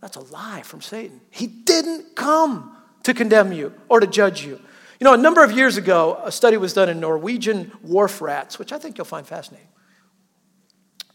[0.00, 1.20] That's a lie from Satan.
[1.30, 4.60] He didn't come to condemn you or to judge you.
[5.02, 8.56] You know, a number of years ago, a study was done in Norwegian wharf rats,
[8.56, 9.66] which I think you'll find fascinating.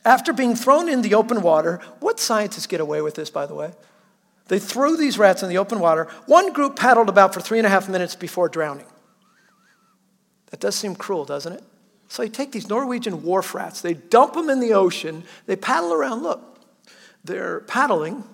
[0.03, 3.55] After being thrown in the open water, what scientists get away with this, by the
[3.55, 3.71] way?
[4.49, 6.09] They threw these rats in the open water.
[6.25, 8.87] One group paddled about for three and a half minutes before drowning.
[10.47, 11.63] That does seem cruel, doesn't it?
[12.09, 15.93] So you take these Norwegian wharf rats, they dump them in the ocean, they paddle
[15.93, 16.23] around.
[16.23, 16.59] Look,
[17.23, 18.25] they're paddling.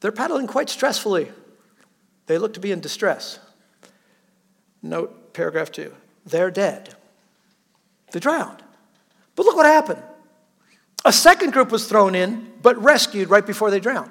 [0.00, 1.30] They're paddling quite stressfully.
[2.24, 3.38] They look to be in distress.
[4.82, 5.94] Note paragraph two.
[6.26, 6.94] They're dead.
[8.12, 8.62] They drowned.
[9.36, 10.02] But look what happened.
[11.04, 14.10] A second group was thrown in, but rescued right before they drowned.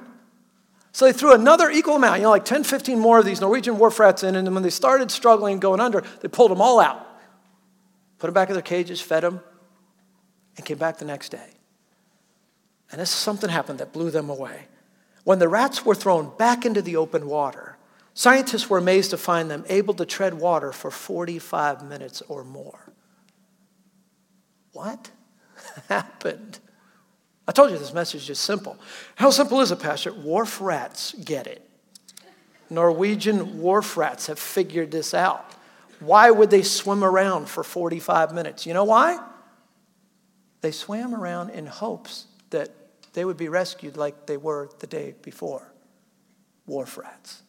[0.92, 3.78] So they threw another equal amount, you know, like 10, 15 more of these Norwegian
[3.78, 6.80] wharf rats in, and when they started struggling and going under, they pulled them all
[6.80, 7.06] out,
[8.18, 9.40] put them back in their cages, fed them,
[10.58, 11.48] and came back the next day.
[12.92, 14.68] And this is something happened that blew them away.
[15.24, 17.69] When the rats were thrown back into the open water,
[18.20, 22.92] scientists were amazed to find them able to tread water for 45 minutes or more.
[24.74, 25.10] What
[25.88, 26.60] happened?
[27.48, 28.78] I told you this message is simple.
[29.16, 30.12] How simple is it, Pastor?
[30.12, 31.66] Wharf rats get it.
[32.70, 35.56] Norwegian wharf rats have figured this out.
[36.02, 38.66] Why would they swim around for 45 minutes?
[38.66, 39.18] You know why?
[40.60, 42.70] They swam around in hopes that
[43.14, 45.72] they would be rescued like they were the day before.
[46.68, 47.44] Wharf rats.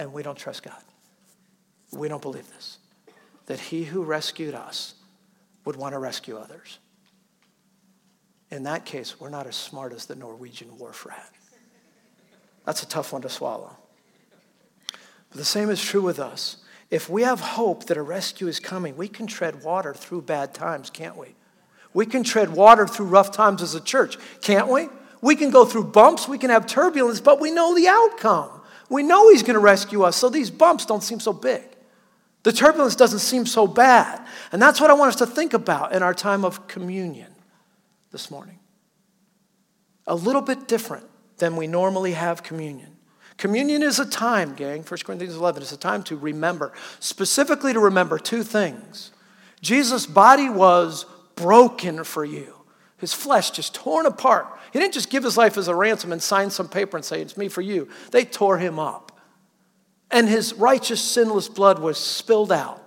[0.00, 0.82] And we don't trust God.
[1.92, 2.78] We don't believe this.
[3.46, 4.94] That he who rescued us
[5.64, 6.78] would want to rescue others
[8.50, 11.30] in that case, we're not as smart as the Norwegian wharf rat.
[12.64, 13.76] That's a tough one to swallow.
[15.28, 16.56] But the same is true with us.
[16.90, 20.52] If we have hope that a rescue is coming, we can tread water through bad
[20.52, 21.36] times, can't we?
[21.94, 24.88] We can tread water through rough times as a church, can't we?
[25.22, 28.59] We can go through bumps, we can have turbulence, but we know the outcome.
[28.90, 31.62] We know He's going to rescue us, so these bumps don't seem so big.
[32.42, 34.26] The turbulence doesn't seem so bad.
[34.52, 37.32] And that's what I want us to think about in our time of communion
[38.12, 38.58] this morning.
[40.06, 41.06] A little bit different
[41.38, 42.96] than we normally have communion.
[43.36, 47.80] Communion is a time, gang, 1 Corinthians 11, is a time to remember, specifically to
[47.80, 49.12] remember two things.
[49.62, 52.54] Jesus' body was broken for you,
[53.00, 54.46] his flesh just torn apart.
[54.72, 57.22] He didn't just give his life as a ransom and sign some paper and say,
[57.22, 57.88] It's me for you.
[58.10, 59.18] They tore him up.
[60.10, 62.82] And his righteous, sinless blood was spilled out.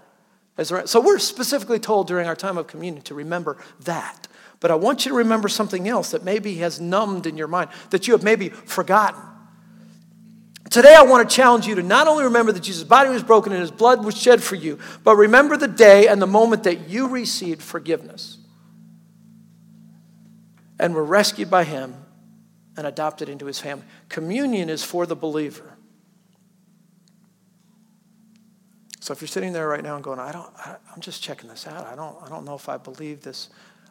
[0.62, 4.28] So we're specifically told during our time of communion to remember that.
[4.60, 7.72] But I want you to remember something else that maybe has numbed in your mind,
[7.90, 9.20] that you have maybe forgotten.
[10.70, 13.52] Today, I want to challenge you to not only remember that Jesus' body was broken
[13.52, 16.88] and his blood was shed for you, but remember the day and the moment that
[16.88, 18.38] you received forgiveness
[20.80, 21.96] and were rescued by him
[22.76, 23.86] and adopted into his family.
[24.10, 25.78] Communion is for the believer.
[29.00, 31.50] So if you're sitting there right now and going, I don't, I, am just checking
[31.50, 31.86] this out.
[31.86, 33.50] I don't, I don't know if I believe this.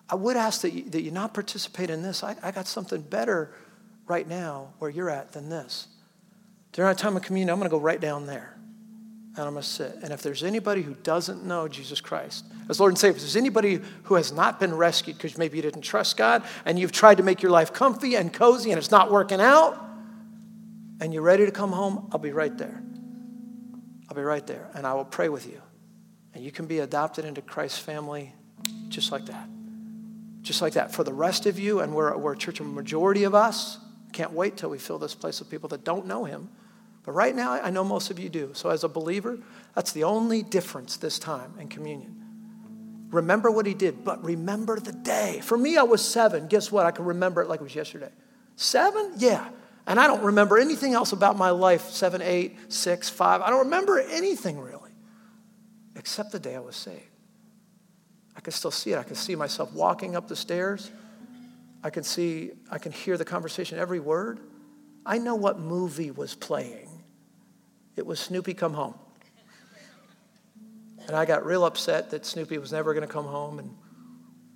[0.09, 2.25] I would ask that you, that you not participate in this.
[2.25, 3.55] I, I got something better
[4.07, 5.89] right now where you're at than this.
[6.73, 8.52] During our time of communion, I'm going to go right down there
[9.37, 9.97] and I'm going to sit.
[10.03, 13.37] And if there's anybody who doesn't know Jesus Christ as Lord and Savior, if there's
[13.37, 17.17] anybody who has not been rescued because maybe you didn't trust God and you've tried
[17.17, 19.79] to make your life comfy and cozy and it's not working out,
[21.01, 22.81] and you're ready to come home, I'll be right there.
[24.09, 25.61] I'll be right there and I will pray with you.
[26.35, 28.35] And you can be adopted into Christ's family
[28.89, 29.49] just like that
[30.43, 30.93] just like that.
[30.93, 33.79] For the rest of you, and we're, we're a church, majority of us,
[34.13, 36.51] can't wait till we fill this place with people that don't know him.
[37.05, 38.51] But right now, I know most of you do.
[38.55, 39.39] So as a believer,
[39.75, 42.19] that's the only difference this time in communion.
[43.11, 45.41] Remember what he did, but remember the day.
[45.43, 46.47] For me, I was seven.
[46.47, 46.87] Guess what?
[46.87, 48.11] I can remember it like it was yesterday.
[48.57, 49.13] Seven?
[49.17, 49.49] Yeah.
[49.87, 53.43] And I don't remember anything else about my life seven, eight, six, five.
[53.43, 54.93] I don't remember anything really,
[55.97, 57.03] except the day I was saved.
[58.37, 58.99] I can still see it.
[58.99, 60.91] I can see myself walking up the stairs.
[61.83, 64.39] I can see, I can hear the conversation, every word.
[65.05, 66.89] I know what movie was playing.
[67.97, 68.95] It was Snoopy Come Home.
[71.07, 73.59] And I got real upset that Snoopy was never going to come home.
[73.59, 73.77] And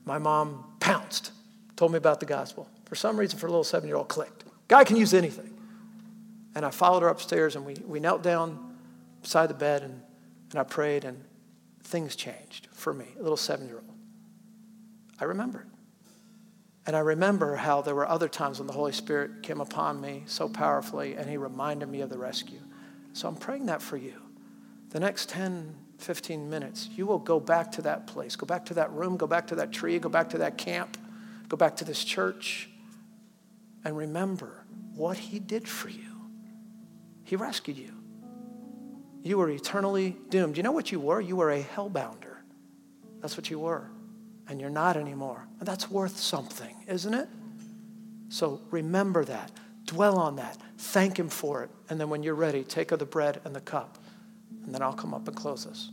[0.04, 1.32] my mom pounced,
[1.74, 2.68] told me about the gospel.
[2.86, 4.44] For some reason, for a little seven year old, clicked.
[4.68, 5.52] God can use anything.
[6.54, 8.76] And I followed her upstairs and we, we knelt down
[9.22, 10.00] beside the bed and,
[10.50, 11.04] and I prayed.
[11.04, 11.22] And
[11.82, 13.96] things changed for me, a little seven year old.
[15.20, 15.66] I remember.
[16.86, 20.22] And I remember how there were other times when the Holy Spirit came upon me
[20.26, 22.60] so powerfully and He reminded me of the rescue.
[23.16, 24.12] So I'm praying that for you.
[24.90, 28.74] The next 10, 15 minutes, you will go back to that place, go back to
[28.74, 30.98] that room, go back to that tree, go back to that camp,
[31.48, 32.68] go back to this church,
[33.86, 36.28] and remember what he did for you.
[37.24, 37.94] He rescued you.
[39.22, 40.58] You were eternally doomed.
[40.58, 41.18] You know what you were?
[41.18, 42.36] You were a hellbounder.
[43.22, 43.88] That's what you were.
[44.46, 45.48] And you're not anymore.
[45.58, 47.30] And that's worth something, isn't it?
[48.28, 49.52] So remember that.
[49.86, 50.58] Dwell on that.
[50.78, 51.70] Thank Him for it.
[51.88, 53.98] And then when you're ready, take of the bread and the cup.
[54.64, 55.90] And then I'll come up and close this.